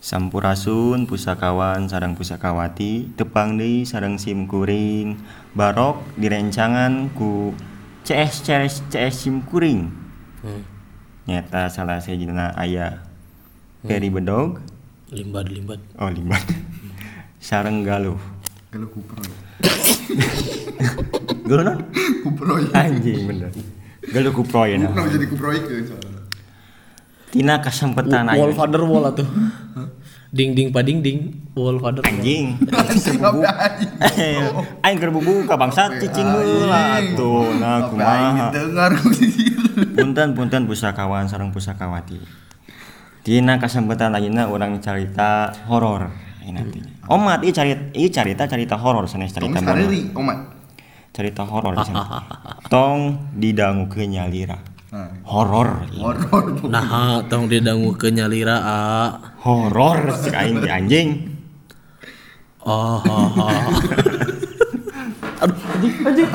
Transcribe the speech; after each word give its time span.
Sampurasun 0.00 1.10
pusakawan 1.10 1.90
sarang 1.90 2.14
pusakawati 2.14 3.10
tepang 3.18 3.58
deui 3.58 3.82
sareng 3.82 4.22
sim 4.22 4.46
kuring 4.46 5.18
barok 5.58 5.98
direncangan 6.14 7.10
ku 7.18 7.58
CS 8.06 8.46
CS 8.46 8.74
CS 8.86 9.14
sim 9.26 9.42
kuring. 9.42 9.90
Nyata 11.26 11.66
salah 11.74 11.98
sejina 11.98 12.54
aya 12.54 13.02
Peri 13.82 14.14
Bedog 14.14 14.69
limbad 15.10 15.46
limbad 15.50 15.80
oh 15.98 16.06
limbad 16.10 16.42
sareng 17.40 17.82
galuh. 17.82 18.20
Kalau 18.70 18.86
kuproy. 18.92 19.26
galuh 21.50 21.64
non? 21.66 21.78
Kuproy. 22.22 22.62
anjing 22.70 23.26
bener. 23.26 23.50
Galuh 24.12 24.30
kuproy 24.30 24.76
Kuproy 24.78 25.02
na 25.02 25.10
jadi 25.10 25.26
kuproy 25.26 25.56
ke 25.64 25.74
soalnya. 25.88 26.20
tina 27.30 27.58
kasempetan 27.58 28.26
wall 28.34 28.50
aya 28.50 28.58
father 28.58 28.82
wall 28.86 29.06
atuh 29.06 29.26
ding 30.30 30.54
ding 30.54 30.70
pading 30.70 31.02
ding 31.02 31.18
wall 31.58 31.78
father 31.82 32.02
wall. 32.06 32.10
anjing. 32.14 32.54
Anjing 32.90 33.18
aing 34.86 34.98
keur 35.02 35.10
bubuka 35.10 35.58
bangsa 35.58 35.90
cicing 35.98 36.28
heula 36.30 37.02
atuh 37.02 37.50
nah 37.58 37.90
kumaha. 37.90 38.54
dengar 38.54 38.94
punten 39.98 40.28
punten 40.38 40.62
pusakawan 40.70 41.26
sareng 41.26 41.50
pusakawati 41.50 42.18
tina 43.30 43.62
kesempatan 43.62 44.10
ayeuna 44.18 44.50
urang 44.50 44.82
carita 44.82 45.54
horor. 45.70 46.10
Ayeuna 46.42 46.66
teh 46.66 46.82
omat 47.06 47.46
ieu 47.46 47.54
carita 47.54 47.82
ieu 47.94 48.10
carita 48.10 48.50
carita 48.50 48.74
horor 48.74 49.06
sanes 49.06 49.30
carita 49.30 49.62
sekali 49.62 49.86
mana 49.86 50.18
omat. 50.18 50.38
carita 51.14 51.46
horor 51.46 51.78
di 51.78 51.86
sana 51.86 52.26
tong 52.66 53.30
didangukeun 53.38 54.18
nyalira. 54.18 54.58
Nah, 54.90 55.22
horor. 55.30 55.86
Horor. 55.94 56.66
nah 56.74 57.22
tong 57.30 57.46
didangu 57.46 57.94
ke 57.94 58.10
nyalira 58.10 58.58
a. 58.66 58.78
Horor 59.46 60.10
cek 60.10 60.34
aing 60.34 60.58
di 60.58 60.66
anjing. 60.66 61.08
Oh 62.66 62.98
oh, 62.98 63.30
oh. 63.30 63.46
aduh. 65.46 65.54
Anjing 66.02 66.26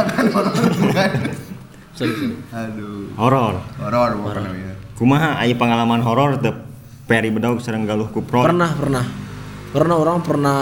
Aduh. 2.55 3.11
horor. 3.19 3.59
Horor 3.83 4.11
kumaha 4.95 5.43
aya 5.43 5.51
pengalaman 5.59 5.99
horor 5.99 6.39
teu 6.39 6.55
Peri 7.05 7.29
Bedog 7.29 7.61
sareng 7.61 7.85
Galuh 7.85 8.09
Kupro 8.09 8.41
pernah 8.41 8.73
pernah. 8.73 9.05
Pernah 9.69 9.95
orang 10.01 10.25
pernah 10.25 10.61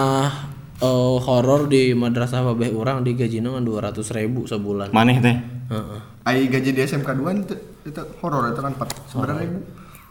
eh, 0.75 1.17
horor 1.23 1.72
di 1.72 1.95
madrasah 1.95 2.44
babeh 2.44 2.75
orang 2.75 2.99
di 3.08 3.16
gajina 3.16 3.55
kan 3.55 3.63
dua 3.63 3.88
ratus 3.88 4.11
ribu 4.11 4.44
sebulan. 4.44 4.91
Maneh 4.91 5.23
teh. 5.23 5.39
Heeh. 5.71 5.99
Ai 6.27 6.52
gaji 6.52 6.75
di 6.75 6.81
SMK 6.83 7.16
2 7.16 7.47
itu 7.47 7.55
itu 7.88 8.02
horor 8.19 8.52
itu 8.52 8.59
kan 8.59 8.71
4 8.75 9.11
sebenarnya 9.11 9.39
ribu. 9.44 9.59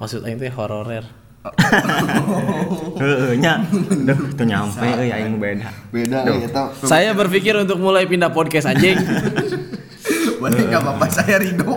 maksud 0.00 0.20
aing 0.25 0.41
teh 0.41 0.53
hororer. 0.53 1.05
Heeh 3.03 3.33
nya. 3.36 3.60
Duh 4.08 4.20
teu 4.33 4.44
nyampe 4.48 4.88
euy 4.88 5.12
aing 5.12 5.36
beda. 5.36 5.69
Beda 5.92 6.19
ya 6.33 6.48
itu. 6.48 6.64
saya 6.88 7.12
berpikir 7.12 7.53
untuk 7.60 7.77
mulai 7.77 8.08
pindah 8.08 8.33
podcast 8.33 8.72
anjing. 8.72 8.97
Berarti 10.41 10.62
enggak 10.64 10.80
apa-apa 10.80 11.06
saya 11.12 11.36
Rido. 11.38 11.77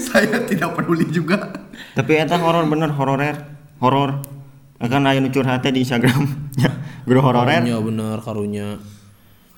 saya 0.08 0.44
tidak 0.44 0.76
peduli 0.76 1.06
juga. 1.08 1.52
tapi 1.96 2.20
eta 2.20 2.36
horor 2.36 2.64
bener 2.68 2.92
hororer. 2.92 3.36
Horor. 3.80 4.20
Akan 4.76 5.08
curhat 5.32 5.64
teh 5.64 5.72
di 5.72 5.84
Instagram. 5.84 6.24
Nya 6.60 6.70
guru 7.08 7.20
hororer. 7.24 7.64
Karunya 7.64 7.78
bener 7.80 8.16
karunya. 8.20 8.68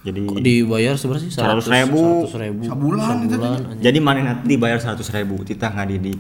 Jadi 0.06 0.18
Kok 0.30 0.38
dibayar 0.38 0.94
seberapa 0.94 1.18
sih? 1.18 1.30
100 1.34 1.66
ribu. 1.74 2.30
100 2.30 2.44
ribu. 2.46 2.62
Itu 2.62 2.70
sebulan 2.70 3.06
anjing. 3.26 3.82
jadi 3.82 3.98
mana 3.98 4.20
nanti 4.22 4.44
dibayar 4.46 4.78
100 4.78 5.02
ribu 5.18 5.42
titah 5.42 5.74
ngadidik 5.74 6.18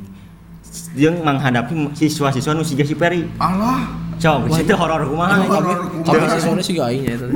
jeung 0.98 1.24
menghadapi 1.24 1.96
siswa-siswa 1.96 2.52
nu 2.52 2.64
siga 2.66 2.84
si 2.84 2.92
Peri 2.92 3.24
Allah. 3.40 3.88
cok 4.18 4.50
situ 4.50 4.74
horor 4.74 5.06
kumaha? 5.06 5.46
Tapi 6.02 6.26
siswanya 6.26 6.62
sih 6.62 6.74
gak 6.74 6.90
aing 6.90 7.02
ya 7.06 7.14
itu. 7.16 7.26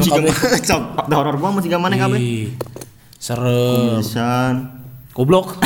Siga 0.00 0.20
cok 0.64 1.12
horor 1.12 1.36
kumaha 1.36 1.60
masih 1.60 1.76
mana 1.76 1.94
kabeh 1.94 2.20
Serem. 3.20 4.00
kumisan 4.00 4.54
Goblok. 5.16 5.56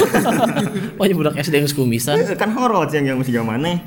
Wah, 0.95 1.07
budak 1.19 1.35
SD 1.35 1.59
yang 1.59 1.67
kumisan. 1.67 2.23
kan 2.39 2.55
horor 2.55 2.87
sih 2.87 3.03
yang 3.03 3.19
masih 3.19 3.43
mana 3.43 3.83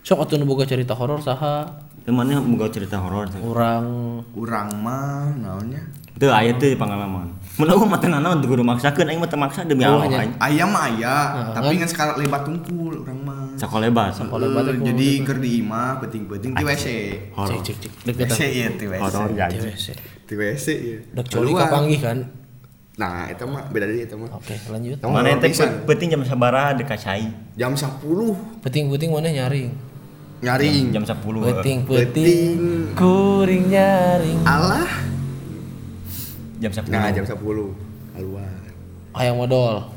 Sok 0.00 0.24
atuh 0.24 0.40
nu 0.40 0.48
boga 0.48 0.64
cerita 0.64 0.96
horor 0.96 1.20
saha? 1.20 1.84
temannya 2.06 2.38
boga 2.38 2.70
cerita 2.70 2.96
horor 3.02 3.26
teh. 3.26 3.42
Urang 3.42 4.22
Urang 4.32 4.70
mah 4.78 5.34
naonnya? 5.34 5.82
Teu 6.16 6.30
aya 6.30 6.54
teh 6.54 6.78
pengalaman. 6.78 7.28
Mun 7.58 7.66
aku 7.66 7.82
mah 7.82 7.98
teu 7.98 8.06
nanaon 8.06 8.38
teu 8.38 8.46
kudu 8.46 8.62
maksakeun 8.62 9.10
aing 9.10 9.18
mah 9.18 9.26
maksa 9.36 9.66
demi 9.66 9.82
Oh, 9.82 9.98
Allah 9.98 10.22
aing. 10.22 10.32
Ayam 10.38 10.70
mah 10.70 10.86
aya, 10.86 11.16
tapi 11.50 11.76
kan 11.76 11.88
sekarang 11.90 12.22
lebat 12.22 12.46
tungkul 12.46 13.02
urang 13.02 13.18
mah. 13.26 13.50
Sekolah 13.58 13.90
Eh, 13.90 13.92
batu 13.92 14.70
jadi 14.78 15.08
keur 15.26 15.38
di 15.42 15.50
imah 15.58 15.98
penting-penting 15.98 16.54
di 16.54 16.62
WC. 16.62 16.86
cek 16.86 17.34
Horor. 17.34 17.58
cek 17.60 17.76
cek. 17.82 17.92
WC 18.06 18.18
kita. 18.22 18.46
ya 18.46 18.66
di 18.70 18.86
WC. 18.86 19.00
Horor 19.02 19.28
ya. 19.34 19.44
anjing. 19.50 19.62
TWC. 19.66 19.86
Di 20.24 20.34
WC 20.38 20.66
ya. 20.70 20.98
Dek 21.10 21.26
coli 21.26 21.50
Keluar. 21.50 21.60
kapanggih 21.66 21.98
kan? 21.98 22.18
Nah, 22.96 23.28
itu 23.28 23.44
mah 23.44 23.68
beda 23.68 23.84
dari 23.84 24.08
itu 24.08 24.16
mah. 24.16 24.32
Oke, 24.32 24.56
lanjut. 24.72 24.96
Tong 24.96 25.12
Mana 25.12 25.36
pisan. 25.36 25.84
penting 25.84 26.16
jam 26.16 26.24
sabaraha 26.24 26.72
dekat 26.72 26.96
cai. 26.96 27.28
Jam 27.52 27.76
10 27.76 28.00
Peting-peting 28.64 29.12
mana 29.12 29.28
nyaring? 29.28 29.68
nyaring. 30.40 30.96
Jam 30.96 31.04
10. 31.04 31.12
Peting-peting 31.20 31.78
Peting. 31.84 32.56
kuring 32.96 33.68
nyaring. 33.68 34.40
Allah. 34.48 34.88
Jam 36.56 36.72
10. 36.72 36.88
Nah, 36.88 37.12
jam 37.12 37.24
10 37.24 37.36
keluar. 38.16 38.56
Hayang 39.12 39.36
modal. 39.36 39.92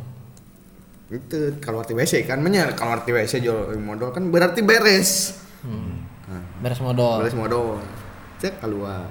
Itu 1.08 1.56
kalau 1.64 1.82
di 1.82 1.96
WC 1.96 2.28
kan 2.28 2.38
menyer 2.38 2.76
kalau 2.76 3.00
di 3.02 3.10
WC 3.10 3.40
jual 3.42 3.80
modal 3.80 4.12
kan 4.12 4.28
berarti 4.28 4.60
beres. 4.60 5.40
Beres 6.60 6.84
modal. 6.84 7.24
Beres 7.24 7.34
modal. 7.34 7.80
Cek 8.38 8.60
keluar. 8.60 9.08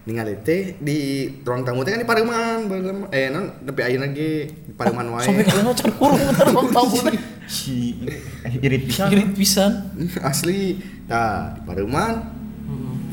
Ningali 0.00 0.40
teh 0.40 0.80
di 0.80 1.28
ruang 1.44 1.60
tamu 1.60 1.84
teh 1.84 1.92
kan 1.92 2.00
di 2.00 2.08
Pareman, 2.08 2.64
eh 3.12 3.28
non 3.28 3.52
tapi 3.60 3.84
ayeuna 3.84 4.08
ge 4.16 4.48
di 4.48 4.72
Pareman 4.72 5.12
wae. 5.12 5.28
Sampai 5.28 5.44
kena 5.44 5.76
can 5.76 5.92
kurung 5.92 6.16
bentar 6.32 6.48
bang 6.48 6.68
tahu 6.72 6.88
deh. 7.04 7.20
Si 7.44 8.00
eh, 8.08 8.64
irit 8.64 8.88
pisan. 8.88 9.12
Irit 9.12 9.30
pisan. 9.36 9.72
Asli. 10.30 10.80
Nah, 11.04 11.52
di 11.52 11.60
Pareman 11.68 12.14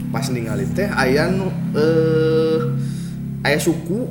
pas 0.07 0.31
ningali 0.31 0.63
teh 0.71 0.87
aya 0.87 1.27
nu 1.27 1.51
eh 1.75 2.59
aya 3.43 3.59
suku. 3.59 4.07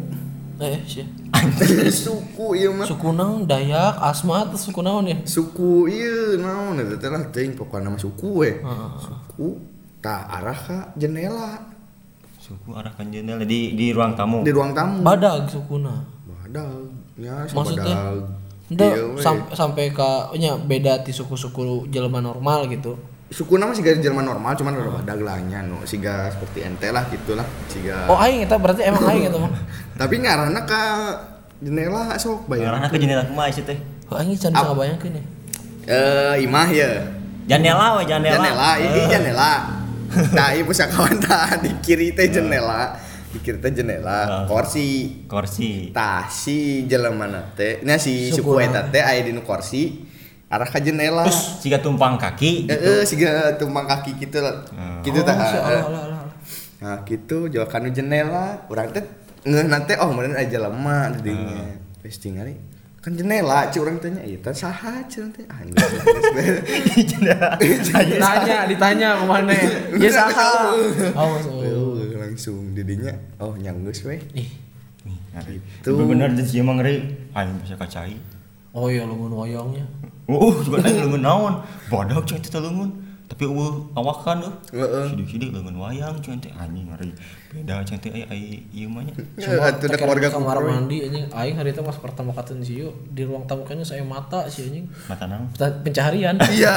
Eh, 0.61 0.81
sih. 0.85 1.09
suku 2.05 2.61
ieu 2.61 2.77
mah. 2.77 2.85
Suku 2.85 3.09
naon 3.13 3.49
Dayak, 3.49 4.01
Asma 4.05 4.45
atau 4.45 4.61
suku 4.61 4.85
naon 4.85 5.09
ya? 5.09 5.17
Suku 5.25 5.89
ieu 5.89 6.37
naon 6.37 6.77
eta 6.77 7.01
teh 7.01 7.09
lah 7.09 7.25
teuing 7.33 7.57
pokokna 7.57 7.89
nama 7.89 7.97
suku 7.97 8.45
we. 8.45 8.61
Suku 9.01 9.65
tah 10.05 10.29
arah 10.29 10.61
ka 10.61 10.79
jendela 10.93 11.76
Suku 12.47 12.71
arahkan 12.73 13.11
jendela 13.11 13.43
di 13.43 13.75
di 13.75 13.91
ruang 13.91 14.15
tamu. 14.15 14.41
di 14.41 14.51
ruang 14.51 14.71
tamu. 14.71 15.03
Badag 15.03 15.47
sukuna. 15.47 15.99
Badag. 16.25 16.87
Ya, 17.17 17.43
Maksudnya? 17.45 18.15
Nda 18.69 18.83
Iya, 18.85 19.03
sam- 19.17 19.47
sampai 19.51 19.91
ke 19.91 20.11
nya 20.37 20.55
beda 20.57 20.99
ti 21.01 21.11
suku-suku 21.11 21.87
jelema 21.87 22.19
normal 22.21 22.67
gitu. 22.69 22.95
suku 23.27 23.59
nama 23.59 23.71
siga 23.71 23.91
Jerman 23.93 24.23
normal 24.23 24.55
cuman 24.55 24.71
ada 24.73 24.87
badag 24.93 25.19
lah 25.19 25.35
nya 25.41 25.59
nu 25.61 25.83
siga 25.83 26.31
seperti 26.31 26.63
ente 26.63 26.87
lah 26.89 27.03
gitulah 27.05 27.43
siga 27.67 28.07
Oh 28.07 28.15
aing 28.17 28.39
eta 28.41 28.55
berarti 28.55 28.83
emang 28.85 29.03
aing 29.05 29.27
eta 29.27 29.35
mah. 29.37 29.51
tapi 29.99 30.15
ngarana 30.17 30.63
ka 30.63 30.83
jendela 31.57 32.15
sok 32.15 32.47
bayar 32.47 32.71
Arahna 32.73 32.87
ke 32.87 32.95
jendela 32.97 33.23
kumaha 33.25 33.51
sih 33.51 33.63
teh? 33.63 33.75
Oh 34.07 34.15
aing 34.15 34.31
can 34.31 34.55
bisa 34.55 34.63
ngabayangkeun 34.63 35.11
ya. 35.13 35.23
eh 35.89 36.35
imah 36.41 36.69
ya 36.71 36.91
Jendela 37.45 37.99
we 37.99 38.03
jendela. 38.05 38.35
jendela 38.37 38.71
ini 38.79 39.01
jendela 39.05 39.51
nah 40.33 40.51
ibu 40.53 40.71
sakawan 40.71 41.19
tah 41.19 41.57
di 41.57 41.71
kiri 41.79 42.11
teh 42.11 42.27
jendela 42.27 42.95
di 43.29 43.39
kiri 43.39 43.59
teh 43.59 43.73
jendela 43.73 44.19
Ah. 44.23 44.45
kursi 44.45 45.23
Kursi. 45.25 45.91
tah 45.91 46.27
si 46.27 46.85
jelema 46.85 47.27
teh 47.53 47.81
nya 47.81 47.97
si 47.97 48.29
Suku 48.29 48.57
eta 48.59 48.87
teh 48.87 49.01
aya 49.01 49.21
di 49.21 49.31
nu 49.31 49.41
kursi 49.41 50.07
arah 50.47 50.65
ka 50.65 50.79
jendela 50.79 51.27
Siga 51.27 51.79
tumpang 51.79 52.15
kaki 52.15 52.65
eh 52.65 52.73
gitu. 52.73 52.91
eh, 52.93 53.03
siga 53.03 53.31
tumpang 53.55 53.85
kaki 53.85 54.15
gitu 54.17 54.39
lah 54.39 54.63
Ah. 54.73 55.01
gitu 55.01 55.19
Oh, 55.19 55.25
tah 55.25 55.35
eh. 55.35 55.83
Allah. 55.83 56.23
Nah 56.77 56.97
gitu 57.03 57.47
jual 57.47 57.67
kanu 57.67 57.89
jendela 57.89 58.63
orang 58.67 58.91
teh 58.91 59.03
ngeh 59.43 59.65
nanti 59.65 59.95
oh 59.95 60.11
meureun 60.11 60.35
aja 60.35 60.59
lama 60.61 61.11
didinya. 61.13 61.67
Wis 62.01 62.19
tingali 62.19 62.55
kan 63.07 63.15
jendela 63.15 63.71
ci 63.71 63.79
urang 63.79 64.03
tanya 64.03 64.19
ieu 64.27 64.35
teh 64.43 64.51
saha 64.51 64.99
ci 65.07 65.23
urang 65.23 65.31
teh 65.31 65.47
ah 65.47 65.63
Jendela. 67.07 67.55
Ditanya, 67.55 68.67
ditanya 68.67 69.09
ke 69.23 69.25
mana? 69.31 69.55
Ya 70.03 70.11
saha. 70.11 70.75
Oh. 71.15 71.39
Oh, 71.39 71.95
langsung 72.19 72.75
didinya 72.75 73.15
oh 73.39 73.55
nyanggeus 73.55 74.03
we. 74.03 74.19
Ih. 74.35 74.51
Itu 75.87 75.95
bener 76.03 76.35
dan 76.35 76.43
sih 76.43 76.59
emang 76.59 76.83
ngeri. 76.83 77.31
Aing 77.31 77.63
bisa 77.63 77.79
kacai. 77.79 78.19
Oh 78.75 78.91
iya 78.91 79.07
lungun 79.07 79.39
wayangnya. 79.39 79.87
Uh, 80.27 80.51
juga 80.67 80.83
aing 80.83 81.07
leungeun 81.07 81.23
naon? 81.23 81.63
Bodoh 81.87 82.27
cek 82.27 82.43
itu 82.43 82.59
leungeun. 82.59 82.91
Tapi 83.27 83.43
eueuh 83.43 83.91
awakan 83.93 84.39
eueuh 84.39 84.55
Heeh. 84.73 85.05
sidik-sidik 85.11 85.51
leungeun 85.51 85.75
wayang 85.77 86.15
cuy 86.17 86.35
teh 86.37 86.51
anjing 86.53 86.87
ngari 86.87 87.11
beda 87.49 87.83
cuy 87.83 87.99
teh 87.99 88.11
ai 88.13 88.23
ai 88.25 88.43
ieu 88.71 88.87
mah 88.87 89.03
nya 89.03 89.11
Ya, 89.35 89.59
atuh 89.67 89.85
da 89.85 89.97
keluarga 89.97 90.29
kamar 90.29 90.57
mandi 90.61 91.03
anjing 91.03 91.27
aing 91.29 91.55
hari 91.55 91.71
itu 91.71 91.81
pas 91.81 91.97
pertama 91.97 92.31
katen 92.31 92.61
sih 92.61 92.81
yuk 92.81 92.95
di 93.09 93.23
ruang 93.23 93.43
tamu 93.45 93.63
kayaknya 93.63 93.83
saya 93.85 94.03
mata 94.03 94.47
sih 94.47 94.67
anjing 94.67 94.87
mata 95.05 95.27
Pen- 95.53 95.79
pencaharian 95.83 96.39
Iya. 96.57 96.75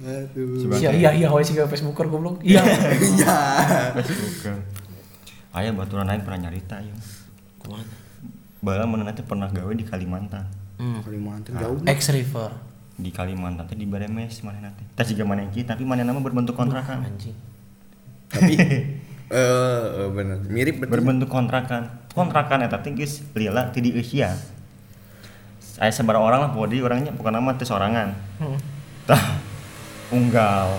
Aduh. 0.00 0.58
Sebagai- 0.58 0.82
iya 0.82 0.90
iya 0.92 1.10
iya 1.16 1.28
wes 1.30 1.46
sih 1.46 1.56
Facebooker 1.56 2.06
goblok 2.06 2.42
iya 2.42 2.60
Iya. 3.14 3.36
Bukan. 3.94 4.58
Aya 5.52 5.70
baturan 5.70 6.04
lain 6.04 6.20
pernah 6.20 6.40
nyarita 6.44 6.76
ya. 6.78 6.94
ke 7.56 7.66
mana 7.66 7.86
Bala 8.58 8.84
mana 8.84 9.04
nanti 9.04 9.20
pernah 9.20 9.46
gawe 9.46 9.70
di 9.70 9.84
Kalimantan. 9.84 10.44
hmm. 10.74 11.00
Kalimantan 11.00 11.52
jauh. 11.54 11.78
X 11.86 12.10
River 12.10 12.50
Di 12.94 13.10
Kalimantan 13.10 13.66
teh 13.66 13.74
di 13.74 13.90
Baremes 13.90 14.38
mana 14.46 14.70
nanti. 14.70 14.86
Tas 14.94 15.10
juga 15.10 15.26
mana 15.26 15.42
yang 15.42 15.50
tapi 15.66 15.82
mana 15.82 16.06
nama 16.06 16.22
berbentuk 16.22 16.54
kontrakan. 16.54 17.02
anjing 17.02 17.34
Tapi 18.30 18.54
eh 18.58 18.82
eh, 19.34 20.08
bener 20.14 20.38
mirip 20.46 20.78
betul. 20.78 21.02
Berbentuk 21.02 21.26
kontrakan. 21.26 21.90
Kontrakan 22.14 22.62
eta 22.62 22.78
teh 22.78 22.94
geus 22.94 23.26
lila 23.34 23.74
ti 23.74 23.82
di 23.82 23.90
Asia. 23.98 24.30
Saya 25.58 25.90
sebar 25.90 26.22
orang 26.22 26.38
lah 26.38 26.50
pokoknya 26.54 26.86
orangnya 26.86 27.10
bukan 27.10 27.34
nama 27.34 27.58
teh 27.58 27.66
sorangan. 27.66 28.14
hmm. 28.38 28.58
Tah 29.10 29.42
unggal. 30.14 30.78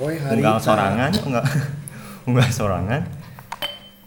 Hari. 0.00 0.40
Unggal 0.40 0.56
sorangan, 0.58 1.12
unggal 1.22 1.44
unggal 2.28 2.48
sorangan. 2.50 3.02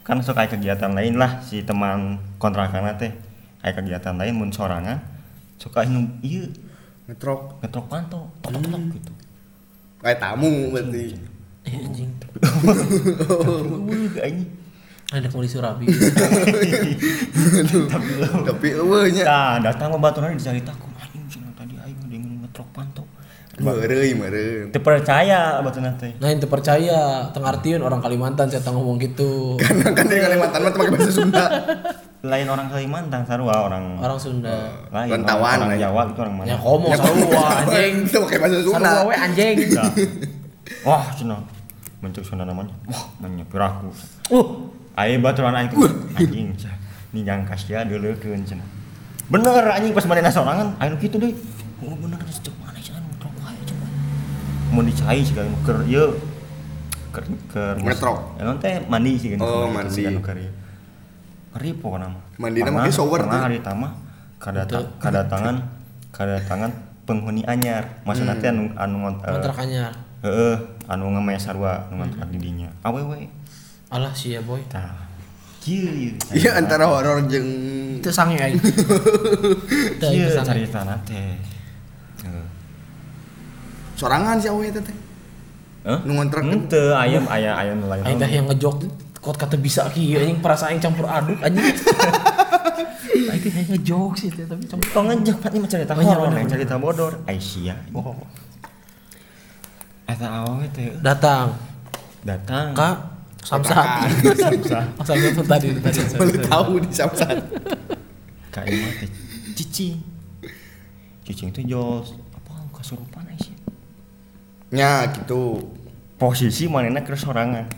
Kan 0.03 0.19
sok 0.19 0.43
aya 0.43 0.51
kegiatan 0.51 0.91
lain 0.91 1.15
lah 1.15 1.39
si 1.39 1.63
teman 1.63 2.19
kontrakan 2.35 2.91
teh. 2.99 3.15
Aya 3.63 3.71
kegiatan 3.71 4.19
lain 4.19 4.35
mun 4.35 4.51
sorangan. 4.51 4.99
Suka 5.55 5.87
anu 5.87 6.11
ieu 6.19 6.51
Ngetrok. 7.03 7.59
ngetrok 7.59 7.85
panto 7.87 8.19
tok 8.39 8.51
tok 8.51 8.63
tok 8.63 8.83
gitu. 8.95 9.11
Kayak 9.99 10.17
tamu 10.19 10.71
berarti. 10.71 11.05
eh 11.63 11.75
anjing. 11.79 12.11
Wuh, 12.39 14.11
anjing. 14.25 14.49
Ada 15.13 15.29
di 15.29 15.45
Surabi 15.45 15.85
Tapi 18.49 18.67
eueuh 18.73 19.05
nya. 19.13 19.23
nah 19.23 19.53
datang 19.61 19.93
mah 19.93 20.01
baturan 20.01 20.33
dicarita 20.33 20.73
ku 20.73 20.89
anjing 20.97 21.21
cenah 21.29 21.53
tadi 21.53 21.77
aing 21.77 22.01
dengan 22.09 22.41
ngetrok 22.41 22.65
panto 22.73 23.05
Meureun 23.61 24.17
meureun. 24.17 24.73
teu 24.73 24.81
percaya 24.81 25.61
baturan 25.61 25.93
teh 26.01 26.17
nah 26.17 26.33
itu 26.33 26.49
percaya 26.49 27.29
tengah 27.29 27.53
artiun 27.53 27.85
orang 27.85 28.01
Kalimantan 28.01 28.49
saya 28.49 28.65
ngomong 28.73 28.97
gitu. 28.97 29.61
Karena 29.61 29.93
kan 29.93 30.09
di 30.09 30.17
Kalimantan 30.17 30.59
mah 30.65 30.71
pakai 30.73 30.89
bahasa 30.89 31.11
Sunda. 31.13 31.45
lain 32.23 32.47
orang 32.47 32.71
Kalimantan 32.71 33.27
sarua 33.27 33.67
orang 33.67 33.99
orang 33.99 34.15
Sunda 34.15 34.71
lain 34.95 35.11
Rentawan 35.11 35.59
orang, 35.59 35.67
orang 35.67 35.75
ya. 35.75 35.91
Jawa 35.91 36.01
gitu 36.07 36.19
orang 36.23 36.35
mana 36.39 36.47
ya 36.47 36.55
komo 36.55 36.87
sarua 36.95 37.43
anjing 37.59 37.93
Itu 38.07 38.17
pakai 38.23 38.37
bahasa 38.39 38.57
Sunda. 38.63 38.79
sarua 38.79 39.03
we 39.11 39.15
anjing 39.19 39.55
Dah. 39.75 39.91
wah 40.87 41.03
cenah 41.11 41.39
mencuk 41.99 42.23
Sunda 42.23 42.47
namanya 42.47 42.71
wah 42.87 43.11
nanya 43.19 43.43
piraku 43.43 43.91
uh 44.31 44.47
Ayo 44.93 45.17
baturan 45.25 45.57
aing 45.57 45.73
tuh 45.73 45.89
anjing 46.13 46.53
cah. 46.53 46.69
Ni 47.17 47.25
yang 47.25 47.41
kasih 47.49 47.81
deuleukeun 47.89 48.45
cenah. 48.45 48.67
Bener 49.25 49.65
anjing 49.73 49.89
pas 49.89 50.05
manehna 50.05 50.29
sorangan 50.29 50.77
anu 50.77 51.01
kitu 51.01 51.17
deui. 51.17 51.33
Oh 51.81 51.97
bener 51.97 52.21
cek 52.29 52.53
mana 52.61 52.77
wae 52.77 53.57
coba. 53.65 53.85
Mun 54.69 54.85
dicai 54.85 55.25
sih 55.25 55.33
kan 55.33 55.49
keur 55.65 55.81
ieu 55.89 56.13
keur 57.09 57.25
keur 57.49 57.75
Ngetrok. 57.81 58.37
Ya 58.37 58.53
teh 58.61 58.85
mandi 58.85 59.17
sih 59.17 59.33
kan. 59.33 59.41
Oh, 59.41 59.65
mandi. 59.65 60.05
Anu 61.53 61.69
pokokna 61.77 62.07
mah. 62.09 62.23
Mandina 62.37 62.69
mah 62.69 62.89
shower 62.89 63.21
Pernah 63.21 63.37
teh. 63.37 63.41
hari 63.45 63.57
tama 63.61 63.87
kadata- 64.41 64.89
kadatangan 64.97 65.55
kadatangan 66.09 66.71
penghuni 67.05 67.45
anyar. 67.45 68.01
Maksudna 68.03 68.37
teh 68.37 68.49
anu 68.49 68.73
anu 68.73 68.97
eh, 69.21 69.29
kontrakannya 69.29 69.85
Heeh, 70.23 70.55
anu 70.87 71.11
ngemes 71.13 71.43
sarua 71.43 71.83
nu 71.91 71.99
ngontrak 71.99 72.31
di 72.31 72.39
dinya. 72.39 72.69
Awewe. 72.81 73.27
alah 73.93 74.09
sih 74.09 74.33
ya 74.33 74.41
boy 74.41 74.57
Tah. 74.65 74.89
Iya 75.63 76.59
antara 76.59 76.89
horor 76.89 77.23
jeung 77.23 77.47
itu 78.01 78.09
sange 78.09 78.35
aing 78.35 78.57
itu 79.95 80.05
Iya, 80.11 80.27
sange 80.33 80.65
cerita. 80.65 80.81
Heeh. 81.07 81.37
sorangan 83.95 84.41
si 84.41 84.49
awe 84.49 84.65
teh. 84.65 84.81
Hah? 85.83 85.99
Nu 86.07 86.15
ngontrak? 86.15 86.47
Henteu, 86.47 86.95
ayam 86.95 87.27
aya 87.27 87.51
aya 87.53 87.71
nu 87.75 87.91
lain. 87.91 88.03
teh 88.15 88.29
yang 88.31 88.47
ngejok 88.47 88.87
kok 89.19 89.35
kata 89.35 89.55
bisa 89.55 89.87
kieu 89.91 90.19
anjing 90.19 90.39
perasa 90.39 90.67
aing 90.67 90.79
campur 90.79 91.07
aduk 91.07 91.39
anjing 91.39 91.63
aing 93.31 93.39
teh 93.43 93.51
yang 93.51 93.67
ngejok 93.75 94.11
sih 94.15 94.27
teh 94.31 94.43
tapi 94.43 94.63
campur 94.63 94.87
Tong 94.91 95.11
ngejek 95.11 95.35
pat 95.43 95.51
mah 95.55 95.67
cerita 95.67 95.91
horor, 95.95 96.27
lain 96.31 96.47
cerita 96.47 96.75
bodor. 96.79 97.19
Aisyah. 97.27 97.91
oh. 97.91 98.15
Eta 100.03 100.27
awewe 100.27 100.67
teh 100.71 100.87
datang 100.99 101.55
datang. 102.23 102.71
kak 102.75 102.95
samsat 103.43 104.07
Samsat. 104.43 104.85
oh 104.95 105.03
samsat 105.03 105.45
tadi 105.47 105.67
tadi 105.83 105.99
Baru 106.15 106.31
tahu 106.39 106.71
di 106.79 106.89
Samsat. 106.91 107.37
Ka 108.51 108.63
imah 108.63 108.91
teh 109.03 109.09
cicing. 109.55 109.99
Cicing 111.23 111.51
teh 111.51 111.63
jual 111.63 112.03
apa 112.35 112.51
kasurupan 112.71 113.23
Aisyah. 113.27 113.52
Nya 114.73 115.05
gitu. 115.13 115.61
Posisi 116.17 116.65
manehna 116.65 117.05
keur 117.05 117.13
sorangan. 117.13 117.69